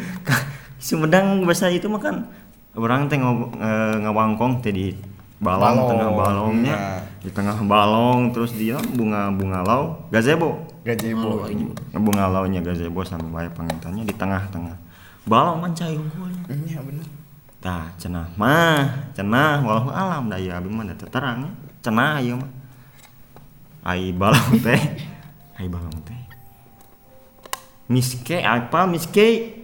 Sumedang 0.76 1.42
bahasa 1.42 1.66
itu 1.66 1.86
mah 1.86 1.98
kan 1.98 2.26
orang 2.72 3.06
teh 3.06 3.18
ngawangkong 3.18 4.58
teh 4.60 4.70
di 4.70 4.86
balong, 5.40 5.64
Balong, 5.64 5.88
tengah 5.88 6.10
balongnya. 6.12 6.76
Nah. 6.76 7.00
di 7.20 7.28
tengah 7.32 7.56
balong 7.64 8.32
terus 8.32 8.52
di 8.52 8.72
bunga 8.92 9.32
bunga 9.32 9.64
lau. 9.64 10.04
Gazebo. 10.12 10.68
Gazebo. 10.84 11.48
bunga 11.96 12.28
launya 12.28 12.60
gazebo 12.64 13.00
sampai 13.04 13.28
wae 13.32 13.48
pangintannya 13.52 14.04
di 14.04 14.14
tengah-tengah. 14.16 14.76
Balong 15.24 15.60
man 15.60 15.72
cai 15.72 15.96
unggulnya. 15.96 16.44
Iya 16.48 16.80
bener. 16.84 17.08
tah 17.60 17.92
cenah 18.00 18.24
mah 18.40 19.12
cenah. 19.12 19.60
Walau 19.60 19.92
alam 19.92 20.32
da 20.32 20.40
ieu 20.40 20.48
abi 20.52 20.72
mah 20.72 20.88
da 20.88 20.96
teu 20.96 21.08
terang 21.12 21.44
nya. 21.44 21.50
cenah 21.84 22.20
ieu 22.24 22.36
mah. 22.40 22.50
Ai 23.84 24.12
balong 24.12 24.60
teh. 24.60 24.80
Ai 25.60 25.68
balong 25.68 25.96
teh. 26.04 26.20
Miske 27.88 28.40
apa 28.40 28.88
miske? 28.88 29.60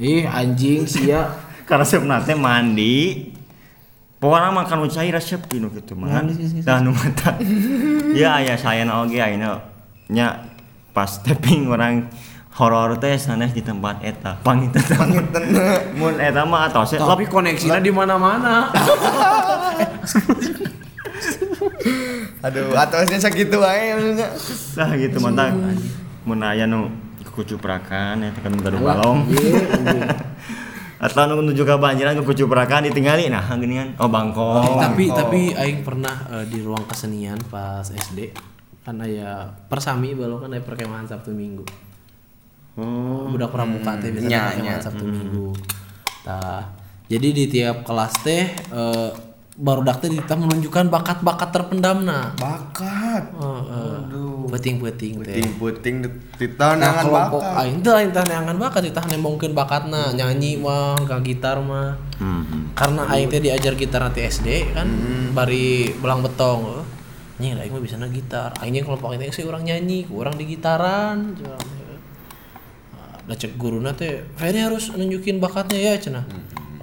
Ih 0.00 0.24
anjing 0.24 0.88
sia. 0.88 1.28
Karena 1.68 1.84
sebenarnya 1.84 2.32
mandi 2.32 3.28
Pokoknya 4.18 4.50
makan 4.50 4.82
nu 4.82 4.90
cair 4.90 5.14
resep 5.14 5.38
gitu 5.46 5.70
gitu 5.70 5.94
mah. 5.94 6.26
Dah 6.66 6.82
nu 6.82 6.90
mata. 6.90 7.38
Ya 8.10 8.42
aya 8.42 8.58
saya 8.58 8.82
oge 8.98 9.22
ayeuna 9.22 9.62
nya 10.10 10.50
pas 10.90 11.22
tapping 11.22 11.70
orang 11.70 12.10
horor 12.58 12.98
teh 12.98 13.14
sanes 13.14 13.54
di 13.54 13.62
tempat 13.62 14.02
eta. 14.02 14.42
Panginten 14.42 14.82
panginten. 14.82 15.42
Mun 15.94 16.18
eta 16.18 16.42
mah 16.42 16.66
atos 16.66 16.98
tapi 16.98 17.30
koneksinya 17.30 17.78
di 17.78 17.94
mana-mana 17.94 18.66
Aduh, 22.38 22.70
atosnya 22.74 23.18
sakitu 23.18 23.62
wae 23.62 23.94
maksudnya. 23.94 24.28
Lah 24.78 24.90
gitu 24.98 25.18
mantap. 25.22 25.54
Mun 26.26 26.42
aya 26.42 26.66
nu 26.66 26.90
kucuprakan 27.38 28.26
eta 28.26 28.42
kan 28.42 28.58
gaduh 28.58 28.82
balong. 28.82 29.30
Atau 30.98 31.30
nu 31.30 31.38
nuju 31.40 31.62
ka 31.62 31.78
banjiran 31.78 32.18
kucuprakan 32.20 32.90
ditinggali 32.90 33.30
nah 33.30 33.46
geuningan 33.48 33.94
oh 33.96 34.10
bangkong. 34.10 34.82
tapi 34.82 35.06
tapi 35.06 35.40
aing 35.54 35.86
pernah 35.86 36.10
eh, 36.28 36.44
di 36.44 36.58
ruang 36.58 36.82
kesenian 36.84 37.38
pas 37.46 37.86
SD 37.86 38.34
kan 38.82 38.98
aya 38.98 39.46
persami 39.66 40.12
balong 40.12 40.42
kan 40.42 40.50
aya 40.50 40.62
perkemahan 40.62 41.06
Sabtu 41.06 41.30
Minggu 41.30 41.62
Oh. 42.78 43.26
budak 43.26 43.50
pramuka 43.50 43.98
teh 43.98 44.14
biasanya 44.14 44.30
Nya, 44.30 44.42
perkemahan 44.54 44.78
nya. 44.78 44.84
Sabtu 44.86 45.04
Minggu 45.04 45.50
tah 46.22 46.62
jadi 47.06 47.28
di 47.32 47.44
tiap 47.46 47.82
kelas 47.82 48.14
teh 48.22 48.44
eh, 48.54 49.10
barudak 49.58 49.98
teh 49.98 50.06
kita 50.06 50.38
menunjukkan 50.38 50.86
bakat-bakat 50.86 51.50
terpendamna 51.50 52.38
Bakat. 52.38 53.34
Heeh. 53.34 53.98
Puting-puting 54.46 55.18
teh. 55.26 55.34
Puting-puting 55.34 55.96
Nah, 56.06 56.10
ditanangan 56.38 57.04
kelompok 57.04 57.42
bakat. 57.42 57.60
aing 57.66 57.78
teh 57.82 57.92
lain 57.92 58.08
tah 58.14 58.24
neangan 58.24 58.56
bakat 58.56 58.82
tah 58.94 59.04
nembongkeun 59.10 59.52
bakatna 59.58 60.14
nyanyi 60.14 60.62
mah 60.62 60.94
ka 61.02 61.18
gitar 61.20 61.58
mah 61.58 61.98
Hmm. 62.18 62.74
karena 62.74 63.06
aing 63.14 63.30
teh 63.30 63.38
diajar 63.38 63.78
gitar 63.78 64.02
nanti 64.02 64.26
SD 64.26 64.74
kan 64.74 64.90
bari 65.34 65.86
belang 66.02 66.18
betong 66.22 66.82
nih 67.38 67.54
aing 67.54 67.70
mah 67.70 67.82
bisana 67.82 68.10
gitar 68.10 68.50
aing 68.58 68.74
jeung 68.74 68.90
kelompok 68.90 69.14
itu 69.14 69.42
sih 69.42 69.46
orang 69.46 69.62
nyanyi 69.62 70.02
ku 70.06 70.18
orang 70.22 70.34
di 70.34 70.46
gitaran 70.46 71.34
teh. 71.34 71.50
Nah, 73.28 73.36
cek 73.36 73.60
guruna 73.60 73.92
teh 73.92 74.24
Ferry 74.40 74.64
harus 74.64 74.88
nunjukin 74.96 75.36
bakatnya 75.36 75.76
ya 75.76 75.94
cenah 76.00 76.24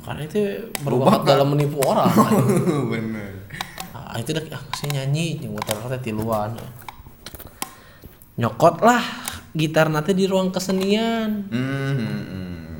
karena 0.06 0.22
itu 0.30 0.70
berbakat 0.86 1.26
dalam 1.26 1.58
menipu 1.58 1.82
orang 1.82 2.14
Bener. 2.94 3.42
Ah, 3.90 4.22
itu 4.22 4.38
dah 4.38 4.46
ah, 4.54 4.62
sih 4.78 4.86
nyanyi 4.94 5.42
motor 5.50 5.82
teh 5.90 6.00
tiluan. 6.00 6.54
Nyokot 8.38 8.86
lah 8.86 9.02
gitar 9.58 9.90
nanti 9.90 10.14
di 10.14 10.30
ruang 10.30 10.54
kesenian. 10.54 11.50
Hmm. 11.50 12.80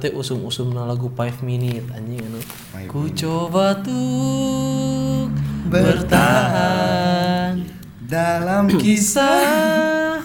Teh 0.00 0.10
usum-usum 0.16 0.72
lagu 0.72 1.12
5 1.12 1.44
minute 1.44 1.86
anjing 1.92 2.24
anu. 2.24 2.40
Five 2.72 2.88
Ku 2.88 3.12
coba 3.12 3.76
tuh 3.84 5.28
bertahan 5.68 7.60
Dalam 8.00 8.72
kisah 8.72 10.16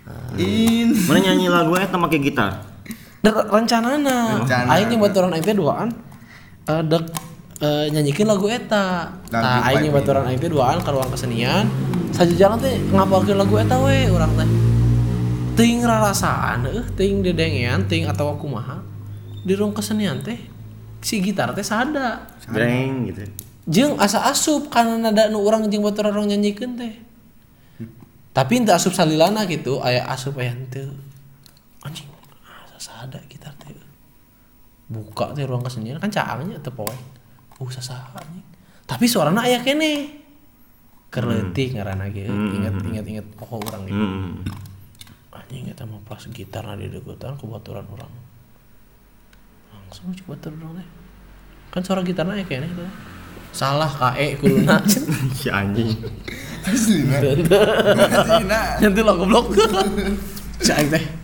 in 0.40 0.96
Mana 1.04 1.20
nyanyi 1.20 1.52
lagu 1.52 1.76
eta 1.76 2.00
make 2.00 2.16
gitar? 2.16 2.67
Rencana. 3.24 4.46
aing 4.46 4.94
jeung 4.94 5.02
baturan 5.02 5.34
aing 5.34 5.42
duaan 5.58 5.90
eh 6.68 6.82
dek 6.86 7.04
eh, 7.58 7.86
nyanyikin 7.90 8.30
lagu 8.30 8.46
eta. 8.46 9.10
Tah 9.26 9.66
aing 9.66 9.90
Five 9.90 10.02
baturan 10.02 10.24
aing 10.30 10.38
duaan 10.38 10.78
ka 10.84 10.94
ruang 10.94 11.10
kesenian. 11.10 11.66
Sajajalan 12.14 12.58
teh 12.62 12.78
ngapalkeun 12.94 13.38
lagu 13.38 13.54
eta 13.58 13.76
we 13.82 14.06
urang 14.08 14.30
teh. 14.38 14.48
Teuing 15.58 15.82
rarasaan 15.82 16.70
eueuh, 16.70 16.86
teuing 16.94 17.18
dedengean, 17.26 17.82
teuing 17.90 18.06
atawa 18.06 18.38
kumaha. 18.38 18.78
Di 19.42 19.58
ruang 19.58 19.74
kesenian 19.74 20.22
teh 20.22 20.38
si 21.02 21.18
gitar 21.18 21.50
teh 21.50 21.66
sada. 21.66 22.22
Breng 22.46 23.10
gitu. 23.10 23.26
Jeung 23.68 23.98
asa 23.98 24.24
asup 24.30 24.70
karena 24.70 25.10
nada 25.10 25.26
nu 25.28 25.42
urang 25.42 25.66
jeung 25.66 25.82
baturan 25.82 26.14
orang 26.14 26.30
nyanyikeun 26.30 26.78
teh. 26.78 26.94
Tapi 28.30 28.62
ente 28.62 28.70
asup 28.70 28.94
salilana 28.94 29.50
gitu, 29.50 29.82
aya 29.82 30.06
asup 30.06 30.38
aya 30.38 30.54
henteu. 30.54 30.94
Anjing, 31.82 32.06
sada 32.98 33.22
gitar 33.30 33.54
teh. 33.62 33.70
Buka 34.90 35.30
teh 35.30 35.46
ruang 35.46 35.62
kesenian 35.62 36.02
kan 36.02 36.10
caangnya 36.10 36.58
teu 36.58 36.74
poe. 36.74 36.90
Uh 37.62 37.70
sasaha 37.70 38.18
anjing. 38.18 38.42
Tapi 38.90 39.06
suarana 39.06 39.46
aya 39.46 39.62
kene. 39.62 40.18
Keur 41.14 41.30
leutik 41.30 41.78
ngaranna 41.78 42.10
ge. 42.10 42.26
Ingat 42.26 42.74
ingat 42.82 43.06
ingat 43.06 43.26
pokok 43.38 43.62
urang 43.62 43.82
gitu. 43.86 44.02
Hmm. 44.02 44.42
Anjing 45.30 45.70
eta 45.70 45.86
mah 45.86 46.02
pas 46.02 46.20
gitarna 46.26 46.74
di 46.74 46.90
deukeutan 46.90 47.38
ku 47.38 47.46
baturan 47.46 47.86
urang. 47.86 48.10
Langsung 49.70 50.10
coba 50.18 50.34
baturan 50.34 50.82
teh. 50.82 50.88
Kan 51.70 51.82
suara 51.86 52.02
gitarna 52.02 52.34
aya 52.34 52.42
kene 52.42 52.66
teh. 52.66 52.90
Salah 53.54 53.88
kae 53.88 54.34
kuduna. 54.42 54.82
si 55.38 55.48
anjing. 55.48 55.94
Aslina. 56.66 57.16
Aslina. 57.22 58.60
Nanti 58.82 59.00
lo 59.06 59.12
goblok. 59.14 59.46
Si 60.58 60.74
aing 60.74 60.90
teh. 60.90 61.17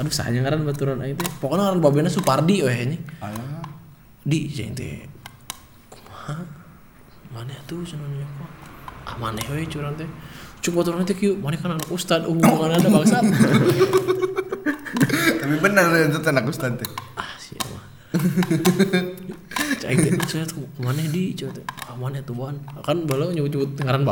Aduh 0.00 0.08
sahanya 0.08 0.48
ngaran 0.48 0.64
baturan 0.64 1.04
aing 1.04 1.12
teh. 1.20 1.28
Pokoknya 1.44 1.68
ngaran 1.68 1.84
babena 1.84 2.08
Supardi 2.08 2.64
weh 2.64 2.88
nya. 2.88 2.96
Di 4.24 4.48
aing 4.48 4.72
teh. 4.72 5.04
Kumaha? 5.92 6.40
Mana 7.36 7.52
tuh 7.68 7.84
cenah 7.84 8.08
kok. 8.08 8.48
Ah 9.04 9.20
maneh 9.20 9.44
we 9.52 9.68
curang 9.68 9.92
teh. 10.00 10.08
Cuk 10.64 10.80
baturan 10.80 11.04
teh 11.04 11.12
kieu, 11.12 11.36
maneh 11.36 11.60
kan 11.60 11.76
anak 11.76 11.84
ustad 11.92 12.24
hubungan 12.24 12.72
ada 12.72 12.88
bangsat. 12.88 13.20
Tapi 15.40 15.56
bener 15.60 15.84
itu 16.08 16.16
anak 16.24 16.48
ustad 16.48 16.80
teh. 16.80 16.88
ah 17.20 17.36
siapa 17.36 17.68
mah. 17.68 17.84
Cai 19.84 20.00
teh 20.00 20.16
saya 20.24 20.48
tuh 20.48 20.64
mana 20.80 21.04
di 21.12 21.36
coba 21.36 21.60
teh. 21.60 21.64
Ah 21.84 21.92
mana 22.00 22.24
tuh. 22.24 22.40
Kan 22.80 23.04
bala 23.04 23.28
nyebut-nyebut 23.36 23.76
ngaran 23.84 24.08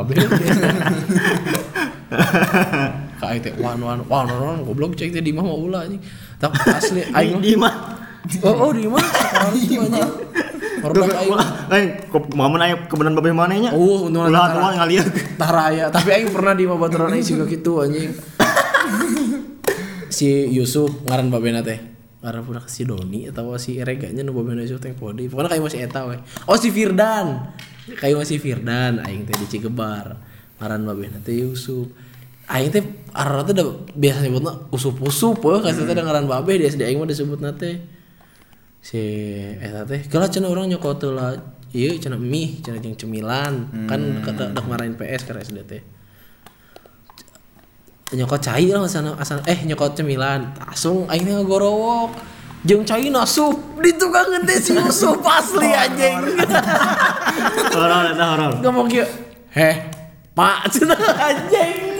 babe. 3.18 3.26
Kai 3.26 3.38
teh 3.42 3.52
wan 3.58 3.82
wan 3.82 4.06
wan 4.06 4.26
wan 4.30 4.58
goblok 4.62 4.94
cai 4.94 5.10
teh 5.10 5.18
di 5.18 5.34
mah 5.34 5.42
mau 5.42 5.58
ulah 5.58 5.82
anjing. 5.82 5.98
Tak 6.38 6.54
asli 6.70 7.02
aing 7.18 7.42
Di, 7.42 7.58
mah 7.58 7.74
Oh, 8.46 8.68
oh 8.68 8.70
di 8.70 8.86
anjing. 8.86 9.82
Korban 10.78 11.10
aing. 11.10 11.34
Lain, 11.68 11.88
kok 12.06 12.22
momen 12.30 12.60
kebenaran 12.86 13.18
babeh 13.18 13.34
mana 13.34 13.54
nya? 13.58 13.70
Oh, 13.74 14.06
untung 14.06 14.30
ulah 14.30 14.46
antara- 14.46 14.62
tua 14.62 14.70
ngalieu. 14.78 15.04
Taraya, 15.34 15.84
tapi 15.90 16.08
aing 16.14 16.30
pernah 16.30 16.54
di 16.54 16.64
babaturan 16.64 17.10
aing 17.10 17.26
juga 17.26 17.44
gitu 17.50 17.82
anjing. 17.82 18.14
si 20.08 20.48
Yusuf 20.50 21.04
ngaran 21.04 21.28
babena 21.30 21.62
teh. 21.62 21.78
Ngaran 22.18 22.42
pura 22.42 22.60
si 22.66 22.82
Doni 22.82 23.30
atau 23.30 23.54
si 23.54 23.78
Reganya 23.78 24.26
nu 24.26 24.34
babena 24.34 24.62
Yusuf 24.62 24.82
teh 24.82 24.90
podi. 24.90 25.30
Pokoknya 25.30 25.54
kayak 25.54 25.62
masih 25.62 25.80
eta 25.86 26.06
we. 26.06 26.16
Oh 26.46 26.58
si 26.58 26.70
Firdan. 26.70 27.54
Kayak 27.88 28.26
masih 28.26 28.38
Firdan 28.38 28.98
aing 29.02 29.22
teh 29.24 29.34
di 29.34 29.46
Cigebar. 29.46 30.18
Ngaran 30.58 30.82
babena 30.82 31.18
teh 31.22 31.38
Yusuf. 31.38 31.86
Aing 32.48 32.72
teh 32.72 32.80
arah 33.12 33.44
teh 33.44 33.52
udah 33.52 33.92
biasa 33.92 34.24
nyebutna 34.24 34.72
usup-usup 34.72 35.44
we 35.44 35.60
kasih 35.60 35.84
teh 35.84 35.92
ngaran 35.92 36.24
babe 36.24 36.56
di 36.56 36.64
SD 36.64 36.80
aing 36.80 36.96
mah 36.96 37.04
disebutna 37.04 37.52
teh. 37.52 37.76
Si 38.80 39.00
eta 39.60 39.84
teh 39.84 40.08
kalau 40.08 40.24
cenah 40.24 40.48
orang 40.48 40.72
nyokot 40.72 41.04
lah 41.12 41.36
iya 41.76 41.92
cenah 42.00 42.16
mie 42.16 42.64
cenah 42.64 42.80
jeung 42.80 42.96
cemilan. 42.96 43.68
Kan 43.84 44.24
kata 44.24 44.56
dak 44.56 44.64
marahin 44.64 44.96
PS 44.96 45.28
karena 45.28 45.44
SD 45.44 45.58
teh. 45.68 45.82
Nyokot 48.16 48.40
cai 48.40 48.64
lah 48.72 48.80
asana 48.80 49.12
asana 49.20 49.44
eh 49.44 49.60
nyokot 49.68 49.92
cemilan. 49.92 50.56
Langsung 50.56 51.04
aing 51.12 51.28
teh 51.28 51.34
ngagorowok 51.36 52.16
jeung 52.64 52.80
cai 52.88 53.12
nasup 53.12 53.60
di 53.76 53.92
tukang 53.92 54.32
teh 54.48 54.56
si 54.56 54.72
Yusuf 54.72 55.20
asli 55.20 55.68
anjing. 55.84 56.16
Horor. 57.76 58.04
Eta 58.16 58.24
horor. 58.24 58.52
ngomong 58.64 58.88
kieu 58.88 59.04
heh 59.52 59.97
pak 60.38 60.70
cenah 60.70 61.02
anjing 61.18 61.98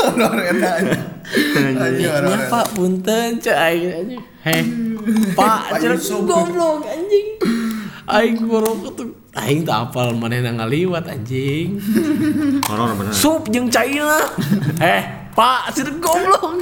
Horor 0.00 0.38
eta. 0.42 0.72
Anjing. 0.82 2.10
Ya 2.10 2.18
pak 2.50 2.66
punten 2.74 3.38
cek 3.38 3.54
aing 3.54 3.92
anjing. 3.94 4.22
Heh. 4.42 4.62
Pak 5.38 5.78
cenah 5.78 6.00
goblok 6.26 6.82
anjing. 6.90 7.38
Aing 8.10 8.42
gorok 8.42 8.90
tuh 8.98 9.14
aing 9.38 9.62
tak 9.62 9.94
apal 9.94 10.10
manehna 10.18 10.50
ngaliwat 10.58 11.06
anjing. 11.06 11.78
Horor 12.66 12.98
bener. 12.98 13.14
Sup 13.14 13.46
jeung 13.54 13.70
caina. 13.70 14.18
Heh, 14.82 15.30
pak 15.38 15.70
cenah 15.70 15.94
goblok. 16.02 16.58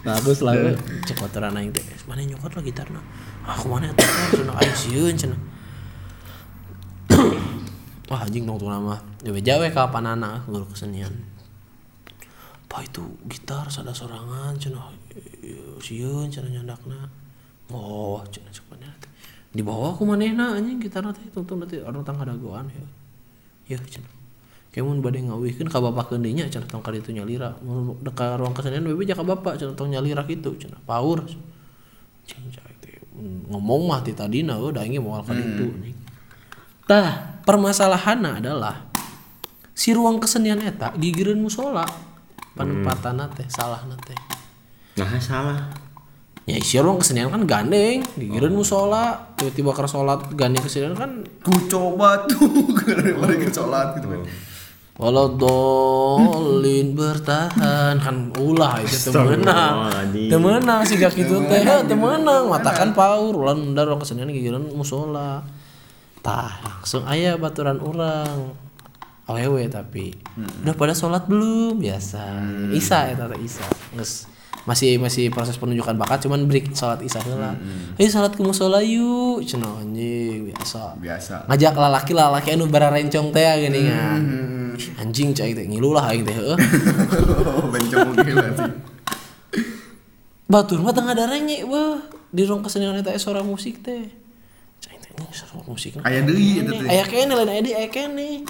Nah, 0.00 0.16
lah 0.16 0.54
cek 1.02 1.16
kotoran 1.18 1.58
aing 1.58 1.74
teh. 1.74 1.82
Mana 2.06 2.22
nyokot 2.22 2.54
lah 2.54 2.62
gitarna. 2.62 3.02
Ah, 3.42 3.58
ke 3.58 3.66
mana 3.66 3.90
eta 3.90 4.06
cenah 4.30 4.54
aing 4.62 4.76
sieun 4.78 5.14
cenah. 5.18 5.40
Wah 8.10 8.26
anjing 8.26 8.42
dong 8.42 8.58
tuh 8.58 8.66
nama. 8.66 8.98
Ya 9.22 9.30
jawe 9.30 9.70
kapan 9.70 10.18
anak 10.18 10.42
guru 10.50 10.66
kesenian. 10.66 11.14
Pak 12.66 12.90
itu 12.90 13.06
gitar 13.30 13.70
sada 13.70 13.94
sorangan 13.94 14.58
cenah 14.58 14.90
eh, 15.14 15.78
sieun 15.78 16.26
cenah 16.26 16.50
nyandakna. 16.58 17.06
Oh, 17.70 18.18
cenah 18.26 18.50
cepatnya. 18.50 18.90
Di 19.54 19.62
bawah 19.62 19.94
aku 19.94 20.02
manehna 20.02 20.58
anjing 20.58 20.82
gitarna 20.82 21.14
teh 21.14 21.22
tuntun 21.30 21.62
nanti 21.62 21.78
orang 21.78 22.02
tangga 22.02 22.26
dagoan 22.34 22.66
ya. 22.74 22.82
Ya 23.74 23.78
cenah. 23.78 24.10
Kayak 24.74 24.90
mun 24.90 24.98
bade 25.02 25.22
ngawihkeun 25.22 25.70
ka 25.70 25.78
bapakeun 25.78 26.22
deui 26.22 26.34
nya 26.34 26.50
cenah 26.50 26.66
tong 26.66 26.82
ka 26.82 26.90
ditu 26.90 27.14
nyalira. 27.14 27.54
Mun 27.62 27.94
deka 28.02 28.34
ruang 28.42 28.58
kesenian 28.58 28.82
bebe 28.82 29.06
ka 29.06 29.22
bapak 29.22 29.54
cenah 29.54 29.78
tong 29.78 29.94
nyalira 29.94 30.26
cenah. 30.26 30.82
Power. 30.82 31.22
Cing 32.26 32.42
cai 32.50 32.74
teh. 32.82 32.98
Ngomong 33.54 33.86
mah 33.86 34.02
ti 34.02 34.18
tadina 34.18 34.58
da 34.74 34.82
ingin 34.82 34.98
moal 34.98 35.22
ka 35.22 35.30
ditu 35.30 35.70
anjing. 35.70 35.98
Tah, 36.90 37.29
permasalahanna 37.50 38.38
adalah 38.38 38.86
si 39.74 39.90
ruang 39.90 40.22
kesenian 40.22 40.62
eta 40.62 40.94
gigireun 40.94 41.42
musola. 41.42 41.82
Penempatanna 42.54 43.26
teh 43.34 43.50
salahna 43.50 43.98
teh. 44.06 44.14
Nah, 44.94 45.18
salah. 45.18 45.66
Ya 46.46 46.54
isi 46.58 46.78
ruang 46.78 47.02
kesenian 47.02 47.26
kan 47.26 47.42
gandeng, 47.50 48.06
gigireun 48.14 48.54
musola, 48.54 49.34
tiba-tiba 49.34 49.74
keur 49.74 49.90
salat 49.90 50.30
gandeng 50.38 50.62
kesenian 50.62 50.94
kan 50.94 51.26
Ku 51.42 51.66
coba 51.66 52.22
tuh 52.30 52.46
mereka 53.18 53.50
sholat 53.50 53.98
gitu 53.98 54.06
kan. 54.14 54.22
Walau 55.00 55.32
dolin 55.34 56.92
bertahan 56.92 57.96
kan 57.96 58.16
ulah 58.36 58.84
itu 58.84 59.08
temenang 59.08 59.88
temenang 60.28 60.84
sih 60.84 61.00
gak 61.00 61.16
gitu. 61.16 61.40
teh 61.50 61.64
temenang 61.88 62.46
matakan 62.46 62.94
paur. 62.94 63.34
Ulan 63.34 63.74
orang 63.74 63.98
kesenian 63.98 64.30
gigireun 64.30 64.70
musola 64.70 65.42
tah 66.20 66.80
langsung 66.80 67.04
aya 67.08 67.36
baturan 67.40 67.80
orang 67.80 68.56
awewe 69.30 69.70
tapi. 69.70 70.12
Udah 70.66 70.74
pada 70.74 70.92
sholat 70.92 71.24
belum? 71.30 71.78
Biasa. 71.78 72.22
Isa 72.74 73.08
eta 73.14 73.30
teh 73.30 73.40
isa. 73.40 73.64
Geus 73.94 74.26
masih 74.68 75.00
masih 75.00 75.32
proses 75.32 75.56
penunjukan 75.56 75.96
bakat 75.96 76.28
cuman 76.28 76.44
break 76.44 76.76
sholat 76.76 77.00
isya 77.00 77.24
heula 77.24 77.56
ayo 77.96 78.08
sholat 78.12 78.36
ke 78.36 78.44
musola 78.44 78.84
yuk 78.84 79.40
cenah 79.40 79.80
anjing 79.80 80.52
biasa. 80.52 81.00
Biasa. 81.00 81.34
ngajak 81.48 81.74
lalaki 81.80 82.12
lalaki 82.12 82.48
anu 82.52 82.68
bararencong 82.68 83.32
teh 83.32 83.46
gini 83.64 83.88
kan. 83.88 84.20
Anjing 85.00 85.32
cai 85.32 85.56
teh 85.56 85.64
ngilu 85.64 85.96
lah 85.96 86.12
aing 86.12 86.28
teh 86.28 86.36
heuh 86.36 86.56
Bencong 87.72 88.12
gila 88.20 88.48
sih. 88.52 88.72
batur 90.50 90.84
mah 90.84 90.92
tengah 90.92 91.16
ada 91.16 91.24
renge 91.24 91.64
wah. 91.64 91.96
Di 92.30 92.46
ruang 92.46 92.62
kesenian 92.62 92.94
eta 92.94 93.10
aya 93.10 93.18
suara 93.18 93.40
musik 93.42 93.80
teh 93.80 94.19
ini 95.16 95.26
suara 95.34 95.62
musik 95.66 95.98
Aya 96.06 96.20
deui 96.22 96.62
eta 96.62 96.72
teh. 96.72 96.88
aya 96.88 97.04
kene 97.04 97.32
lain 97.34 97.50
aya 97.50 97.62
di 97.62 97.72
aya 97.74 97.88
kene. 97.90 98.46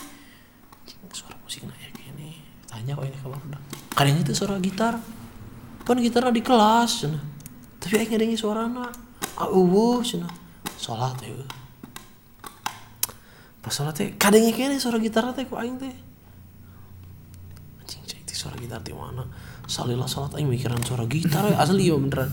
Suara 1.12 1.36
musik 1.40 1.64
aya 1.66 1.90
kene. 1.92 2.36
Tanya 2.68 2.94
kok 2.94 3.04
ini 3.08 3.18
ka 3.18 3.28
barudak 3.28 3.62
kadang 4.00 4.16
itu 4.16 4.32
suara 4.32 4.56
gitar. 4.62 4.94
Kan 5.84 5.98
gitarna 6.00 6.32
di 6.32 6.40
kelas 6.40 7.04
cenah. 7.04 7.24
Tapi 7.82 8.00
aing 8.00 8.10
ngedengi 8.14 8.36
suarana. 8.38 8.88
Ah 9.36 9.48
eueuh 9.52 10.00
cenah 10.00 10.32
salat 10.80 11.16
eueuh. 11.24 11.48
pas 13.60 13.68
salat 13.76 13.92
teh 13.92 14.16
kadangnya 14.16 14.56
kene 14.56 14.80
suara 14.80 14.96
gitar 14.96 15.28
teh 15.36 15.44
ku 15.44 15.60
aing 15.60 15.76
teh. 15.76 15.92
Anjing 17.84 18.24
teh 18.24 18.36
suara 18.36 18.56
gitar 18.56 18.80
di 18.80 18.96
mana? 18.96 19.28
Salilah 19.68 20.08
salat 20.08 20.32
aing 20.40 20.48
mikiran 20.48 20.80
suara 20.80 21.04
gitar 21.04 21.44
asli 21.60 21.92
ya 21.92 22.00
beneran. 22.00 22.32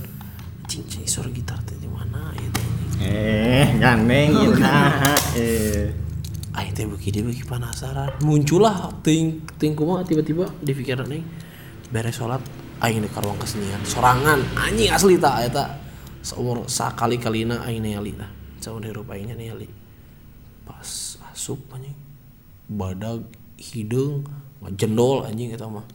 Anjing 0.63 0.87
cai 0.87 1.03
suara 1.03 1.27
gitar 1.35 1.59
teh 1.67 1.75
di 1.75 1.91
mana 1.91 2.31
ya 2.31 2.47
teh 2.47 2.86
Eh, 2.97 3.77
gandeng 3.77 4.33
nah. 4.63 4.97
Eh. 5.37 5.93
aing 6.57 6.73
teh 6.73 6.89
beuki 6.89 7.13
dia 7.13 7.21
beuki 7.21 7.45
penasaran. 7.45 8.17
Muncullah 8.25 8.89
ting 9.05 9.45
ting 9.61 9.77
kumaha 9.77 10.01
tiba-tiba 10.01 10.49
di 10.57 10.73
pikiran 10.73 11.05
aing 11.05 11.25
beres 11.93 12.17
salat 12.17 12.41
aing 12.81 13.05
di 13.05 13.09
ruang 13.13 13.37
kesenian. 13.37 13.77
Sorangan. 13.85 14.41
Anjing 14.57 14.89
asli 14.89 15.21
tak 15.21 15.53
eta 15.53 15.77
seumur 16.25 16.65
sakali 16.65 17.21
kalina 17.21 17.61
aing 17.61 17.85
ningali 17.85 18.17
tah 18.17 18.29
saumur 18.57 18.89
hirup 18.89 19.05
aingnya 19.13 19.37
ningali 19.37 19.69
pas 20.65 21.21
asup 21.29 21.61
anjing. 21.69 21.93
Badag 22.65 23.29
hidung 23.61 24.25
jendol 24.75 25.23
anjing 25.23 25.53
eta 25.53 25.65
mah 25.65 25.85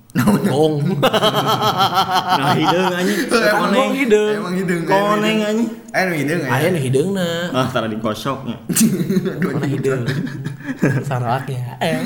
gong 0.46 0.76
Nah, 1.02 2.52
hideung 2.60 2.92
anjing. 2.94 3.18
Emang 3.26 3.68
Koneng. 3.68 3.90
hideung. 3.92 4.36
Emang 4.38 4.54
hidung. 4.54 4.82
Koneng 4.84 5.38
anjing. 5.40 5.68
Aya 5.92 6.04
nu 6.08 6.14
hidung 6.16 6.40
aya 6.46 6.66
nu 6.68 6.78
hideungna 6.80 7.26
Ah, 7.52 7.66
tara 7.68 7.86
digosoknya. 7.88 8.56
mana 9.44 9.66
hideung 9.66 10.04
saraknya 11.08 11.76
eh 11.80 12.00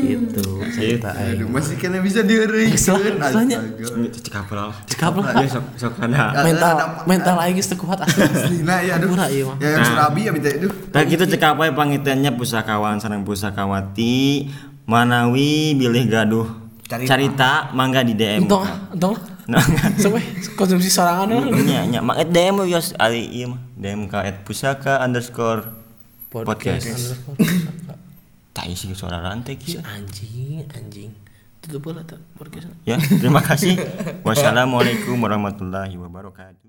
gitu 0.00 0.44
cerita 0.70 1.10
aing 1.12 1.42
Aduh, 1.42 1.48
masih 1.48 1.74
kena 1.74 1.98
bisa 1.98 2.20
dieureuykeun. 2.20 2.76
Soalnya- 3.18 3.60
Ini 3.60 4.08
cek 4.10 4.34
apa 4.34 4.52
lah. 4.54 4.74
Cekap 4.84 5.12
lah. 5.16 5.26
Ya 5.36 5.48
sok 5.48 5.64
sok 5.74 5.94
ada. 5.98 6.32
mental 6.40 6.74
mental 7.04 7.36
aing 7.38 7.54
geus 7.54 7.70
kuat 7.74 7.98
asli 8.00 8.62
Nah, 8.62 8.78
ya 8.80 8.96
aduh. 8.96 9.10
Mah. 9.10 9.28
Ya 9.58 9.68
yang 9.74 9.84
surabi 9.84 10.20
ya 10.24 10.30
minta 10.30 10.48
aduh. 10.48 10.72
Nah 10.90 11.02
gitu 11.02 11.24
cek 11.24 11.42
apa 11.42 11.62
ya 11.64 11.72
pangitiannya 11.72 12.30
pusakawan 12.34 12.96
sareng 12.98 13.22
pusakawati 13.22 14.48
manawi 14.84 15.74
bilih 15.74 16.04
gaduh 16.06 16.48
Carita. 16.88 17.04
carita, 17.06 17.52
mangga 17.72 18.00
di 18.00 18.16
DM. 18.16 18.48
entong 18.48 18.64
entong 18.90 19.16
Nah, 19.48 19.64
sampai 20.00 20.20
konsumsi 20.56 20.88
sorangan 20.88 21.24
lah 21.28 21.48
nya 21.64 21.80
nya 21.84 22.00
mak 22.00 22.20
DM 22.26 22.68
yos 22.68 22.92
ali 22.96 23.24
ieu 23.32 23.48
mah 23.48 23.60
DM 23.76 24.04
ka 24.04 24.20
at 24.20 24.44
pusaka 24.44 25.00
underscore 25.00 25.72
podcast. 26.28 27.16
Tai 28.58 28.74
sih 28.74 28.90
suara 28.90 29.22
rantai 29.22 29.54
kisah. 29.54 29.86
anjing 29.86 30.66
anjing 30.74 31.14
tutup 31.62 31.94
bola 31.94 32.02
podcast 32.34 32.66
Ya, 32.82 32.98
terima 32.98 33.38
kasih. 33.38 33.78
Wassalamualaikum 34.26 35.14
warahmatullahi 35.14 35.94
wabarakatuh. 35.94 36.66